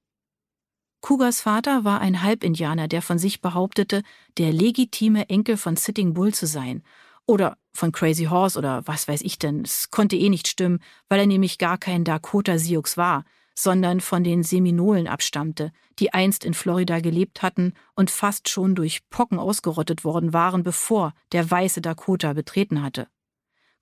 Kugas 0.99 1.41
Vater 1.41 1.83
war 1.83 2.01
ein 2.01 2.23
Halbindianer, 2.23 2.87
der 2.87 3.01
von 3.01 3.19
sich 3.19 3.39
behauptete, 3.39 4.01
der 4.37 4.51
legitime 4.51 5.29
Enkel 5.29 5.55
von 5.55 5.77
Sitting 5.77 6.13
Bull 6.13 6.33
zu 6.33 6.47
sein. 6.47 6.83
Oder 7.27 7.57
von 7.73 7.91
Crazy 7.91 8.25
Horse 8.25 8.57
oder 8.57 8.85
was 8.87 9.07
weiß 9.07 9.21
ich 9.21 9.37
denn. 9.37 9.61
Es 9.61 9.91
konnte 9.91 10.15
eh 10.15 10.29
nicht 10.29 10.47
stimmen, 10.47 10.79
weil 11.07 11.19
er 11.19 11.27
nämlich 11.27 11.59
gar 11.59 11.77
kein 11.77 12.03
Dakota 12.03 12.57
Sioux 12.57 12.97
war, 12.97 13.25
sondern 13.57 14.01
von 14.01 14.23
den 14.23 14.43
Seminolen 14.43 15.07
abstammte, 15.07 15.71
die 15.97 16.13
einst 16.13 16.45
in 16.45 16.53
Florida 16.53 16.99
gelebt 16.99 17.41
hatten 17.41 17.73
und 17.95 18.11
fast 18.11 18.49
schon 18.49 18.75
durch 18.75 19.09
Pocken 19.09 19.39
ausgerottet 19.39 20.03
worden 20.03 20.31
waren, 20.31 20.61
bevor 20.61 21.13
der 21.31 21.49
weiße 21.49 21.81
Dakota 21.81 22.33
betreten 22.33 22.83
hatte. 22.83 23.07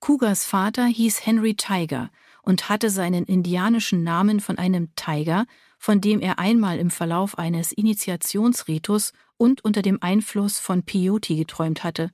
Kugas 0.00 0.46
Vater 0.46 0.86
hieß 0.86 1.26
Henry 1.26 1.56
Tiger 1.56 2.10
und 2.40 2.70
hatte 2.70 2.88
seinen 2.88 3.24
indianischen 3.24 4.02
Namen 4.02 4.40
von 4.40 4.56
einem 4.56 4.94
Tiger, 4.96 5.44
von 5.78 6.00
dem 6.00 6.20
er 6.20 6.38
einmal 6.38 6.78
im 6.78 6.90
Verlauf 6.90 7.36
eines 7.36 7.72
Initiationsritus 7.72 9.12
und 9.36 9.62
unter 9.62 9.82
dem 9.82 10.02
Einfluss 10.02 10.58
von 10.58 10.84
Peyote 10.84 11.36
geträumt 11.36 11.84
hatte. 11.84 12.10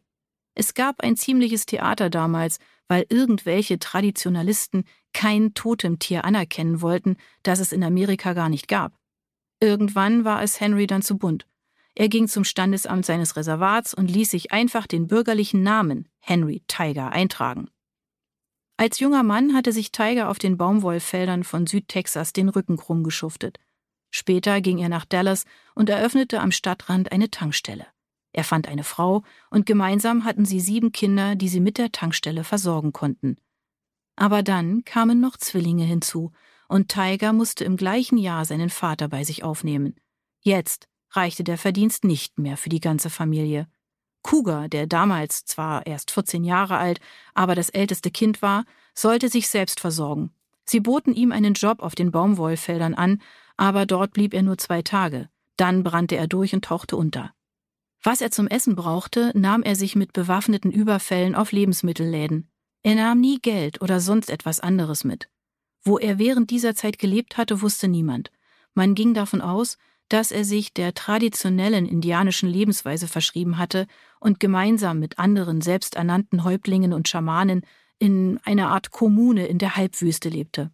Es 0.54 0.74
gab 0.74 1.00
ein 1.00 1.16
ziemliches 1.16 1.64
Theater 1.66 2.10
damals, 2.10 2.58
weil 2.92 3.06
irgendwelche 3.08 3.78
Traditionalisten 3.78 4.84
kein 5.14 5.54
Totemtier 5.54 6.26
anerkennen 6.26 6.82
wollten, 6.82 7.16
das 7.42 7.58
es 7.58 7.72
in 7.72 7.82
Amerika 7.82 8.34
gar 8.34 8.50
nicht 8.50 8.68
gab. 8.68 8.98
Irgendwann 9.60 10.26
war 10.26 10.42
es 10.42 10.60
Henry 10.60 10.86
dann 10.86 11.00
zu 11.00 11.16
bunt. 11.16 11.46
Er 11.94 12.10
ging 12.10 12.28
zum 12.28 12.44
Standesamt 12.44 13.06
seines 13.06 13.34
Reservats 13.34 13.94
und 13.94 14.10
ließ 14.10 14.30
sich 14.30 14.52
einfach 14.52 14.86
den 14.86 15.06
bürgerlichen 15.06 15.62
Namen 15.62 16.06
Henry 16.20 16.64
Tiger 16.66 17.12
eintragen. 17.12 17.70
Als 18.76 18.98
junger 19.00 19.22
Mann 19.22 19.54
hatte 19.54 19.72
sich 19.72 19.90
Tiger 19.90 20.28
auf 20.28 20.38
den 20.38 20.58
Baumwollfeldern 20.58 21.44
von 21.44 21.66
Südtexas 21.66 22.34
den 22.34 22.50
Rücken 22.50 22.76
krumm 22.76 23.04
geschuftet. 23.04 23.58
Später 24.10 24.60
ging 24.60 24.76
er 24.76 24.90
nach 24.90 25.06
Dallas 25.06 25.46
und 25.74 25.88
eröffnete 25.88 26.40
am 26.40 26.52
Stadtrand 26.52 27.10
eine 27.10 27.30
Tankstelle. 27.30 27.86
Er 28.32 28.44
fand 28.44 28.68
eine 28.68 28.84
Frau 28.84 29.22
und 29.50 29.66
gemeinsam 29.66 30.24
hatten 30.24 30.44
sie 30.44 30.60
sieben 30.60 30.92
Kinder, 30.92 31.34
die 31.34 31.48
sie 31.48 31.60
mit 31.60 31.78
der 31.78 31.92
Tankstelle 31.92 32.44
versorgen 32.44 32.92
konnten. 32.92 33.36
Aber 34.16 34.42
dann 34.42 34.84
kamen 34.84 35.20
noch 35.20 35.36
Zwillinge 35.36 35.84
hinzu, 35.84 36.32
und 36.68 36.88
Tiger 36.88 37.34
musste 37.34 37.64
im 37.64 37.76
gleichen 37.76 38.16
Jahr 38.16 38.44
seinen 38.46 38.70
Vater 38.70 39.08
bei 39.08 39.24
sich 39.24 39.44
aufnehmen. 39.44 39.96
Jetzt 40.40 40.88
reichte 41.10 41.44
der 41.44 41.58
Verdienst 41.58 42.04
nicht 42.04 42.38
mehr 42.38 42.56
für 42.56 42.70
die 42.70 42.80
ganze 42.80 43.10
Familie. 43.10 43.68
Cougar, 44.22 44.68
der 44.68 44.86
damals 44.86 45.44
zwar 45.44 45.86
erst 45.86 46.10
14 46.10 46.44
Jahre 46.44 46.78
alt, 46.78 47.00
aber 47.34 47.54
das 47.54 47.68
älteste 47.68 48.10
Kind 48.10 48.40
war, 48.40 48.64
sollte 48.94 49.28
sich 49.28 49.48
selbst 49.48 49.80
versorgen. 49.80 50.30
Sie 50.64 50.80
boten 50.80 51.14
ihm 51.14 51.32
einen 51.32 51.54
Job 51.54 51.82
auf 51.82 51.94
den 51.94 52.12
Baumwollfeldern 52.12 52.94
an, 52.94 53.20
aber 53.56 53.84
dort 53.84 54.12
blieb 54.12 54.32
er 54.32 54.42
nur 54.42 54.58
zwei 54.58 54.80
Tage. 54.82 55.28
Dann 55.56 55.82
brannte 55.82 56.16
er 56.16 56.28
durch 56.28 56.54
und 56.54 56.64
tauchte 56.64 56.96
unter. 56.96 57.34
Was 58.02 58.20
er 58.20 58.32
zum 58.32 58.48
Essen 58.48 58.74
brauchte, 58.74 59.30
nahm 59.34 59.62
er 59.62 59.76
sich 59.76 59.94
mit 59.94 60.12
bewaffneten 60.12 60.72
Überfällen 60.72 61.34
auf 61.36 61.52
Lebensmittelläden. 61.52 62.50
Er 62.82 62.96
nahm 62.96 63.20
nie 63.20 63.38
Geld 63.38 63.80
oder 63.80 64.00
sonst 64.00 64.28
etwas 64.28 64.58
anderes 64.58 65.04
mit. 65.04 65.28
Wo 65.84 65.98
er 65.98 66.18
während 66.18 66.50
dieser 66.50 66.74
Zeit 66.74 66.98
gelebt 66.98 67.36
hatte, 67.36 67.62
wusste 67.62 67.86
niemand. 67.86 68.32
Man 68.74 68.94
ging 68.94 69.14
davon 69.14 69.40
aus, 69.40 69.78
dass 70.08 70.32
er 70.32 70.44
sich 70.44 70.74
der 70.74 70.94
traditionellen 70.94 71.86
indianischen 71.86 72.48
Lebensweise 72.48 73.06
verschrieben 73.06 73.56
hatte 73.56 73.86
und 74.18 74.40
gemeinsam 74.40 74.98
mit 74.98 75.18
anderen 75.18 75.60
selbsternannten 75.60 76.42
Häuptlingen 76.44 76.92
und 76.92 77.08
Schamanen 77.08 77.62
in 77.98 78.38
einer 78.44 78.68
Art 78.68 78.90
Kommune 78.90 79.46
in 79.46 79.58
der 79.58 79.76
Halbwüste 79.76 80.28
lebte. 80.28 80.72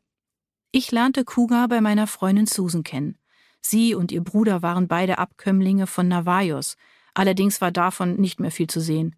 Ich 0.72 0.92
lernte 0.92 1.24
Kuga 1.24 1.66
bei 1.66 1.80
meiner 1.80 2.06
Freundin 2.06 2.46
Susan 2.46 2.84
kennen. 2.84 3.18
Sie 3.60 3.94
und 3.94 4.12
ihr 4.12 4.22
Bruder 4.22 4.62
waren 4.62 4.88
beide 4.88 5.18
Abkömmlinge 5.18 5.86
von 5.86 6.08
Navajos, 6.08 6.76
Allerdings 7.14 7.60
war 7.60 7.70
davon 7.70 8.16
nicht 8.16 8.40
mehr 8.40 8.50
viel 8.50 8.68
zu 8.68 8.80
sehen. 8.80 9.16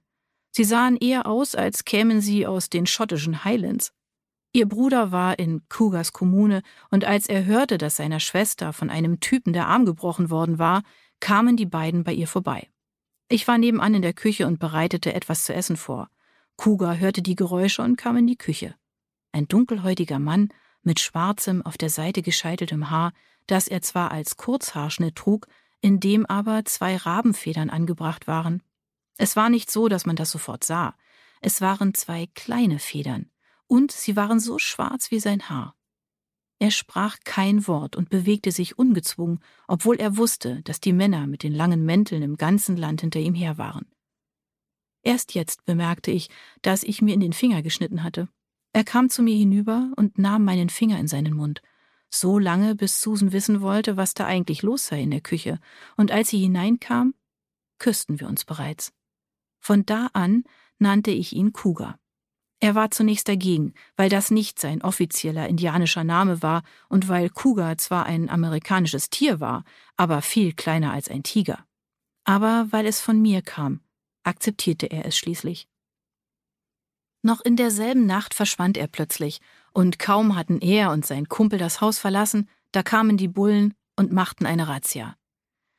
Sie 0.53 0.65
sahen 0.65 0.97
eher 0.97 1.27
aus, 1.27 1.55
als 1.55 1.85
kämen 1.85 2.21
sie 2.21 2.47
aus 2.47 2.71
den 2.71 2.87
schottischen 2.87 3.45
Highlands. 3.45 3.93
Ihr 4.53 4.69
Bruder 4.69 5.13
war 5.13 5.39
in 5.39 5.63
Cougars 5.69 6.13
Kommune, 6.13 6.63
und 6.91 7.05
als 7.05 7.29
er 7.29 7.45
hörte, 7.45 7.79
dass 7.79 7.97
seiner 7.97 8.19
Schwester 8.19 8.73
von 8.73 8.91
einem 8.91 9.21
Typen 9.21 9.53
der 9.53 9.69
Arm 9.69 9.85
gebrochen 9.85 10.29
worden 10.29 10.59
war, 10.59 10.83
kamen 11.21 11.57
die 11.57 11.67
beiden 11.67 12.03
bei 12.03 12.13
ihr 12.13 12.27
vorbei. 12.27 12.69
Ich 13.29 13.47
war 13.47 13.59
nebenan 13.59 13.95
in 13.95 14.03
der 14.03 14.13
Küche 14.13 14.49
und 14.49 14.59
bereitete 14.59 15.15
etwas 15.15 15.45
zu 15.45 15.55
essen 15.55 15.77
vor. 15.77 16.09
Cougar 16.57 16.99
hörte 16.99 17.23
die 17.23 17.37
Geräusche 17.37 17.83
und 17.83 17.97
kam 17.97 18.17
in 18.17 18.27
die 18.27 18.37
Küche. 18.37 18.75
Ein 19.31 19.47
dunkelhäutiger 19.47 20.19
Mann 20.19 20.49
mit 20.83 20.99
schwarzem, 20.99 21.63
auf 21.63 21.79
der 21.79 21.91
Seite 21.91 22.23
gescheiteltem 22.23 22.91
Haar, 22.91 23.13
das 23.47 23.69
er 23.69 23.83
zwar 23.83 24.11
als 24.11 24.37
Kurzhaarschnitt 24.37 25.15
trug, 25.15 25.47
in 25.81 26.01
dem 26.01 26.27
aber 26.27 26.65
zwei 26.65 26.97
Rabenfedern 26.97 27.71
angebracht 27.71 28.27
waren. 28.27 28.63
Es 29.17 29.37
war 29.37 29.51
nicht 29.51 29.71
so, 29.71 29.89
dass 29.89 30.07
man 30.07 30.17
das 30.17 30.31
sofort 30.31 30.65
sah. 30.65 30.95
Es 31.41 31.61
waren 31.61 31.95
zwei 31.95 32.29
kleine 32.35 32.79
Federn, 32.79 33.31
und 33.67 33.93
sie 33.93 34.17
waren 34.17 34.41
so 34.41 34.59
schwarz 34.59 35.11
wie 35.11 35.21
sein 35.21 35.49
Haar. 35.49 35.75
Er 36.59 36.71
sprach 36.71 37.17
kein 37.25 37.67
Wort 37.67 37.97
und 37.97 38.11
bewegte 38.11 38.53
sich 38.53 38.79
ungezwungen, 38.79 39.41
obwohl 39.67 39.97
er 39.97 40.19
wusste, 40.19 40.61
dass 40.63 40.81
die 40.81 40.93
Männer 40.93 41.27
mit 41.27 41.43
den 41.43 41.55
langen 41.55 41.87
Mänteln 41.87 42.23
im 42.23 42.37
ganzen 42.37 42.77
Land 42.77 43.01
hinter 43.01 43.21
ihm 43.21 43.35
her 43.35 43.57
waren. 43.57 43.87
Erst 45.03 45.35
jetzt 45.35 45.65
bemerkte 45.65 46.11
ich, 46.11 46.29
dass 46.61 46.83
ich 46.83 47.01
mir 47.01 47.15
in 47.15 47.21
den 47.21 47.33
Finger 47.33 47.63
geschnitten 47.63 48.03
hatte. 48.03 48.29
Er 48.75 48.85
kam 48.85 49.09
zu 49.09 49.23
mir 49.23 49.35
hinüber 49.35 49.91
und 49.97 50.19
nahm 50.19 50.45
meinen 50.45 50.69
Finger 50.69 51.01
in 51.01 51.09
seinen 51.09 51.35
Mund 51.35 51.63
so 52.11 52.39
lange, 52.39 52.75
bis 52.75 53.01
Susan 53.01 53.33
wissen 53.33 53.61
wollte, 53.61 53.97
was 53.97 54.15
da 54.15 54.27
eigentlich 54.27 54.63
los 54.63 54.87
sei 54.87 55.03
in 55.03 55.11
der 55.11 55.21
Küche, 55.21 55.59
und 55.97 56.11
als 56.11 56.29
sie 56.29 56.41
hineinkam, 56.41 57.15
küssten 57.79 58.21
wir 58.21 58.29
uns 58.29 58.45
bereits. 58.45 58.93
Von 59.59 59.87
da 59.87 60.09
an 60.13 60.45
nannte 60.79 61.11
ich 61.11 61.33
ihn 61.35 61.53
Cougar. 61.53 61.99
Er 62.63 62.75
war 62.75 62.91
zunächst 62.91 63.27
dagegen, 63.27 63.73
weil 63.97 64.11
das 64.11 64.31
nicht 64.31 64.59
sein 64.59 64.83
offizieller 64.83 65.49
indianischer 65.49 66.05
Name 66.05 66.43
war 66.43 66.63
und 66.91 67.09
weil 67.09 67.31
Cougar 67.31 67.79
zwar 67.79 68.05
ein 68.05 68.29
amerikanisches 68.29 69.09
Tier 69.09 69.41
war, 69.41 69.65
aber 69.97 70.21
viel 70.21 70.53
kleiner 70.53 70.93
als 70.93 71.09
ein 71.09 71.23
Tiger. 71.23 71.65
Aber 72.25 72.67
weil 72.71 72.85
es 72.85 73.01
von 73.01 73.21
mir 73.21 73.41
kam, 73.41 73.81
akzeptierte 74.25 74.87
er 74.87 75.07
es 75.07 75.17
schließlich. 75.17 75.70
Noch 77.23 77.41
in 77.41 77.57
derselben 77.57 78.07
Nacht 78.07 78.35
verschwand 78.35 78.77
er 78.77 78.87
plötzlich, 78.87 79.41
und 79.73 79.99
kaum 79.99 80.37
hatten 80.37 80.61
er 80.61 80.91
und 80.91 81.05
sein 81.07 81.29
Kumpel 81.29 81.59
das 81.59 81.81
Haus 81.81 81.99
verlassen, 81.99 82.49
da 82.73 82.83
kamen 82.83 83.17
die 83.17 83.29
Bullen 83.29 83.75
und 83.97 84.13
machten 84.13 84.47
eine 84.47 84.69
Razzia. 84.69 85.17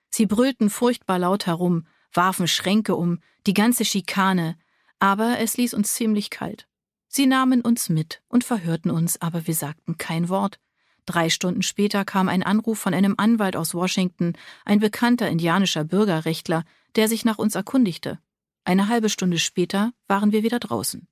Sie 0.10 0.26
brüllten 0.26 0.70
furchtbar 0.70 1.20
laut 1.20 1.48
herum, 1.48 1.88
warfen 2.14 2.48
Schränke 2.48 2.96
um, 2.96 3.20
die 3.48 3.54
ganze 3.54 3.86
Schikane, 3.86 4.58
aber 5.00 5.40
es 5.40 5.58
ließ 5.58 5.74
uns 5.74 5.94
ziemlich 5.94 6.30
kalt. 6.30 6.68
Sie 7.08 7.26
nahmen 7.26 7.62
uns 7.62 7.90
mit 7.90 8.22
und 8.28 8.44
verhörten 8.44 8.92
uns, 8.92 9.22
aber 9.22 9.48
wir 9.48 9.56
sagten 9.56 9.98
kein 9.98 10.30
Wort. 10.30 10.60
Drei 11.06 11.30
Stunden 11.30 11.64
später 11.64 12.06
kam 12.06 12.30
ein 12.30 12.44
Anruf 12.44 12.80
von 12.80 12.94
einem 12.94 13.16
Anwalt 13.18 13.56
aus 13.56 13.74
Washington, 13.74 14.34
ein 14.64 14.80
bekannter 14.80 15.28
indianischer 15.28 15.84
Bürgerrechtler, 15.84 16.64
der 16.96 17.08
sich 17.08 17.26
nach 17.26 17.38
uns 17.38 17.56
erkundigte. 17.56 18.20
Eine 18.64 18.88
halbe 18.88 19.10
Stunde 19.10 19.40
später 19.40 19.92
waren 20.08 20.32
wir 20.32 20.44
wieder 20.44 20.60
draußen. 20.60 21.08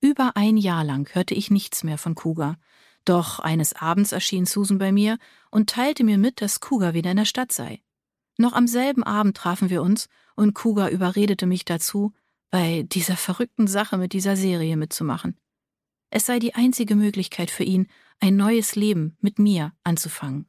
Über 0.00 0.36
ein 0.36 0.56
Jahr 0.56 0.84
lang 0.84 1.12
hörte 1.14 1.34
ich 1.34 1.50
nichts 1.50 1.82
mehr 1.82 1.98
von 1.98 2.14
Kuga. 2.14 2.56
Doch 3.04 3.38
eines 3.40 3.72
Abends 3.72 4.12
erschien 4.12 4.46
Susan 4.46 4.78
bei 4.78 4.92
mir 4.92 5.18
und 5.50 5.70
teilte 5.70 6.04
mir 6.04 6.18
mit, 6.18 6.40
dass 6.40 6.60
Kuga 6.60 6.94
wieder 6.94 7.10
in 7.10 7.16
der 7.16 7.24
Stadt 7.24 7.52
sei. 7.52 7.82
Noch 8.36 8.52
am 8.52 8.68
selben 8.68 9.02
Abend 9.02 9.36
trafen 9.36 9.70
wir 9.70 9.82
uns 9.82 10.08
und 10.36 10.54
Kuga 10.54 10.88
überredete 10.88 11.46
mich 11.46 11.64
dazu, 11.64 12.12
bei 12.50 12.84
dieser 12.84 13.16
verrückten 13.16 13.66
Sache 13.66 13.98
mit 13.98 14.12
dieser 14.12 14.36
Serie 14.36 14.76
mitzumachen. 14.76 15.38
Es 16.10 16.26
sei 16.26 16.38
die 16.38 16.54
einzige 16.54 16.94
Möglichkeit 16.94 17.50
für 17.50 17.64
ihn, 17.64 17.88
ein 18.20 18.36
neues 18.36 18.76
Leben 18.76 19.16
mit 19.20 19.38
mir 19.38 19.72
anzufangen. 19.84 20.46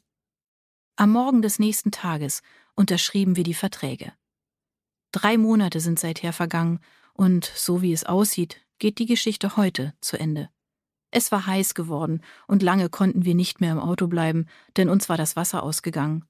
Am 0.95 1.11
Morgen 1.11 1.41
des 1.41 1.59
nächsten 1.59 1.91
Tages 1.91 2.41
unterschrieben 2.75 3.35
wir 3.35 3.43
die 3.43 3.53
Verträge. 3.53 4.13
Drei 5.11 5.37
Monate 5.37 5.79
sind 5.79 5.99
seither 5.99 6.33
vergangen, 6.33 6.79
und 7.13 7.51
so 7.53 7.81
wie 7.81 7.91
es 7.91 8.05
aussieht, 8.05 8.61
geht 8.79 8.97
die 8.97 9.05
Geschichte 9.05 9.57
heute 9.57 9.93
zu 10.01 10.17
Ende. 10.17 10.49
Es 11.11 11.31
war 11.31 11.45
heiß 11.45 11.73
geworden 11.73 12.21
und 12.47 12.63
lange 12.63 12.89
konnten 12.89 13.25
wir 13.25 13.35
nicht 13.35 13.61
mehr 13.61 13.73
im 13.73 13.79
Auto 13.79 14.07
bleiben, 14.07 14.47
denn 14.77 14.89
uns 14.89 15.09
war 15.09 15.17
das 15.17 15.35
Wasser 15.35 15.63
ausgegangen. 15.63 16.25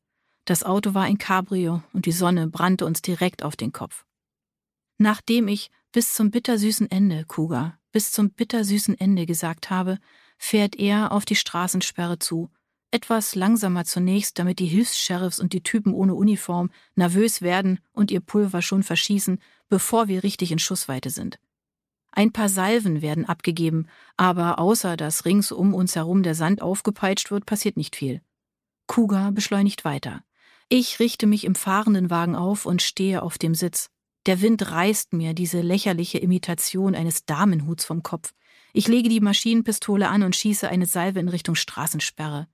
Das 0.46 0.64
Auto 0.64 0.94
war 0.94 1.04
ein 1.04 1.18
Cabrio 1.18 1.84
und 1.94 2.06
die 2.06 2.12
Sonne 2.12 2.48
brannte 2.48 2.86
uns 2.86 3.02
direkt 3.02 3.44
auf 3.44 3.56
den 3.56 3.72
Kopf. 3.72 4.06
Nachdem 4.98 5.48
ich 5.48 5.70
bis 5.92 6.14
zum 6.14 6.32
bittersüßen 6.32 6.90
Ende, 6.90 7.26
Kuga, 7.26 7.78
bis 7.92 8.12
zum 8.12 8.32
bittersüßen 8.32 9.00
Ende 9.00 9.26
gesagt 9.26 9.70
habe, 9.70 10.00
fährt 10.38 10.76
er 10.76 11.12
auf 11.12 11.26
die 11.26 11.36
Straßensperre 11.36 12.20
zu, 12.20 12.50
etwas 12.92 13.36
langsamer 13.36 13.86
zunächst, 13.86 14.40
damit 14.40 14.60
die 14.60 14.66
Hilfs-Sheriffs 14.66 15.40
und 15.40 15.54
die 15.54 15.62
Typen 15.62 15.94
ohne 15.94 16.16
Uniform 16.16 16.72
nervös 16.96 17.42
werden 17.42 17.80
und 17.92 18.10
ihr 18.10 18.20
Pulver 18.20 18.62
schon 18.62 18.84
verschießen, 18.84 19.40
bevor 19.68 20.08
wir 20.08 20.24
richtig 20.24 20.52
in 20.52 20.60
Schussweite 20.60 21.10
sind. 21.10 21.40
Ein 22.12 22.32
paar 22.32 22.50
Salven 22.50 23.02
werden 23.02 23.26
abgegeben, 23.26 23.88
aber 24.18 24.60
außer 24.60 24.98
dass 24.98 25.26
rings 25.26 25.52
um 25.52 25.74
uns 25.74 25.96
herum 25.96 26.24
der 26.24 26.36
Sand 26.36 26.62
aufgepeitscht 26.62 27.32
wird, 27.32 27.46
passiert 27.46 27.78
nicht 27.78 27.96
viel. 27.96 28.22
Kuga 28.88 29.32
beschleunigt 29.32 29.86
weiter. 29.86 30.24
Ich 30.68 31.00
richte 31.00 31.28
mich 31.28 31.46
im 31.46 31.56
fahrenden 31.56 32.10
Wagen 32.10 32.36
auf 32.36 32.66
und 32.66 32.82
stehe 32.82 33.22
auf 33.22 33.38
dem 33.38 33.56
Sitz. 33.56 33.90
Der 34.26 34.42
Wind 34.42 34.70
reißt 34.70 35.14
mir 35.14 35.34
diese 35.34 35.62
lächerliche 35.62 36.20
Imitation 36.20 36.96
eines 36.96 37.26
Damenhuts 37.26 37.86
vom 37.86 38.04
Kopf. 38.04 38.34
Ich 38.74 38.88
lege 38.88 39.10
die 39.10 39.22
Maschinenpistole 39.22 40.08
an 40.08 40.24
und 40.24 40.36
schieße 40.36 40.70
eine 40.70 40.86
Salve 40.86 41.20
in 41.20 41.30
Richtung 41.30 41.56
Straßensperre. 41.56 42.48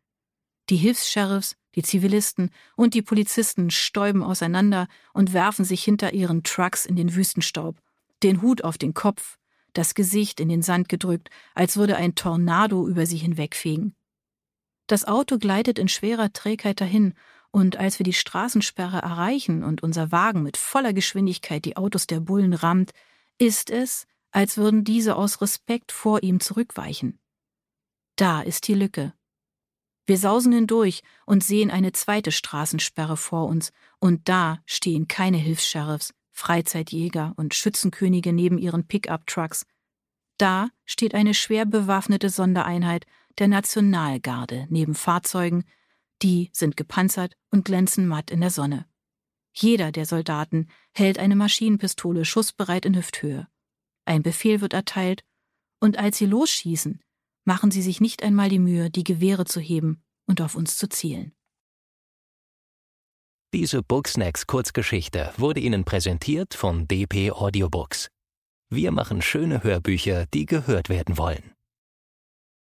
Die 0.70 0.78
Hilfs-Sheriffs, 0.78 1.56
die 1.76 1.84
Zivilisten 1.84 2.52
und 2.76 2.94
die 2.94 3.02
Polizisten 3.02 3.70
stäuben 3.70 4.24
auseinander 4.24 4.88
und 5.14 5.34
werfen 5.34 5.66
sich 5.66 5.84
hinter 5.84 6.14
ihren 6.14 6.44
Trucks 6.44 6.86
in 6.86 6.96
den 6.96 7.16
Wüstenstaub, 7.16 7.78
den 8.24 8.42
Hut 8.42 8.64
auf 8.64 8.78
den 8.78 8.94
Kopf, 8.94 9.38
das 9.78 9.94
Gesicht 9.94 10.40
in 10.40 10.50
den 10.50 10.62
Sand 10.62 10.90
gedrückt, 10.90 11.30
als 11.54 11.78
würde 11.78 11.98
ein 11.98 12.16
Tornado 12.16 12.88
über 12.88 13.06
sie 13.06 13.18
hinwegfegen. 13.18 13.96
Das 14.88 15.06
Auto 15.06 15.38
gleitet 15.38 15.80
in 15.80 15.88
schwerer 15.88 16.34
Trägheit 16.34 16.82
dahin, 16.82 17.14
und 17.52 17.78
als 17.78 18.00
wir 18.00 18.04
die 18.04 18.14
Straßensperre 18.14 18.98
erreichen 18.98 19.64
und 19.64 19.82
unser 19.82 20.12
Wagen 20.12 20.44
mit 20.44 20.58
voller 20.58 20.92
Geschwindigkeit 20.92 21.64
die 21.64 21.78
Autos 21.78 22.06
der 22.06 22.20
Bullen 22.20 22.54
rammt, 22.54 22.92
ist 23.38 23.70
es, 23.70 24.08
als 24.32 24.58
würden 24.58 24.84
diese 24.84 25.16
aus 25.16 25.42
Respekt 25.42 25.92
vor 25.92 26.22
ihm 26.22 26.40
zurückweichen. 26.42 27.20
Da 28.18 28.42
ist 28.42 28.68
die 28.68 28.74
Lücke. 28.74 29.14
Wir 30.06 30.18
sausen 30.18 30.52
hindurch 30.52 31.02
und 31.26 31.44
sehen 31.44 31.72
eine 31.72 31.92
zweite 31.92 32.32
Straßensperre 32.32 33.18
vor 33.18 33.48
uns, 33.48 33.72
und 34.00 34.28
da 34.30 34.62
stehen 34.66 35.08
keine 35.08 35.38
Hilfs-Sheriffs, 35.38 36.14
Freizeitjäger 36.36 37.34
und 37.38 37.56
Schützenkönige 37.56 38.34
neben 38.34 38.58
ihren 38.58 38.86
Pickup-Trucks. 38.86 39.66
Da 40.38 40.70
steht 40.84 41.16
eine 41.16 41.34
schwer 41.34 41.66
bewaffnete 41.66 42.30
Sondereinheit 42.30 43.06
der 43.40 43.48
Nationalgarde 43.48 44.68
neben 44.70 44.96
Fahrzeugen, 44.96 45.64
die 46.22 46.50
sind 46.52 46.76
gepanzert 46.76 47.38
und 47.52 47.64
glänzen 47.64 48.06
matt 48.06 48.32
in 48.32 48.42
der 48.42 48.50
Sonne. 48.50 48.86
Jeder 49.54 49.94
der 49.94 50.06
Soldaten 50.06 50.68
hält 50.92 51.20
eine 51.20 51.38
Maschinenpistole 51.38 52.26
schussbereit 52.26 52.86
in 52.86 52.98
Hüfthöhe. 52.98 53.48
Ein 54.04 54.22
Befehl 54.22 54.60
wird 54.60 54.74
erteilt, 54.74 55.24
und 55.80 55.98
als 55.98 56.18
sie 56.18 56.26
losschießen, 56.26 57.02
machen 57.46 57.72
sie 57.72 57.82
sich 57.82 58.02
nicht 58.02 58.24
einmal 58.24 58.50
die 58.50 58.60
Mühe, 58.60 58.90
die 58.90 59.06
Gewehre 59.06 59.46
zu 59.46 59.62
heben 59.62 60.04
und 60.26 60.42
auf 60.42 60.56
uns 60.56 60.76
zu 60.76 60.90
zielen. 60.90 61.34
Diese 63.54 63.82
Booksnacks 63.82 64.48
Kurzgeschichte 64.48 65.32
wurde 65.38 65.62
Ihnen 65.62 65.86
präsentiert 65.86 66.54
von 66.54 66.88
DP 66.88 67.32
Audiobooks. 67.32 68.10
Wir 68.70 68.92
machen 68.92 69.22
schöne 69.22 69.64
Hörbücher, 69.64 70.26
die 70.34 70.46
gehört 70.46 70.90
werden 70.90 71.18
wollen. 71.18 71.55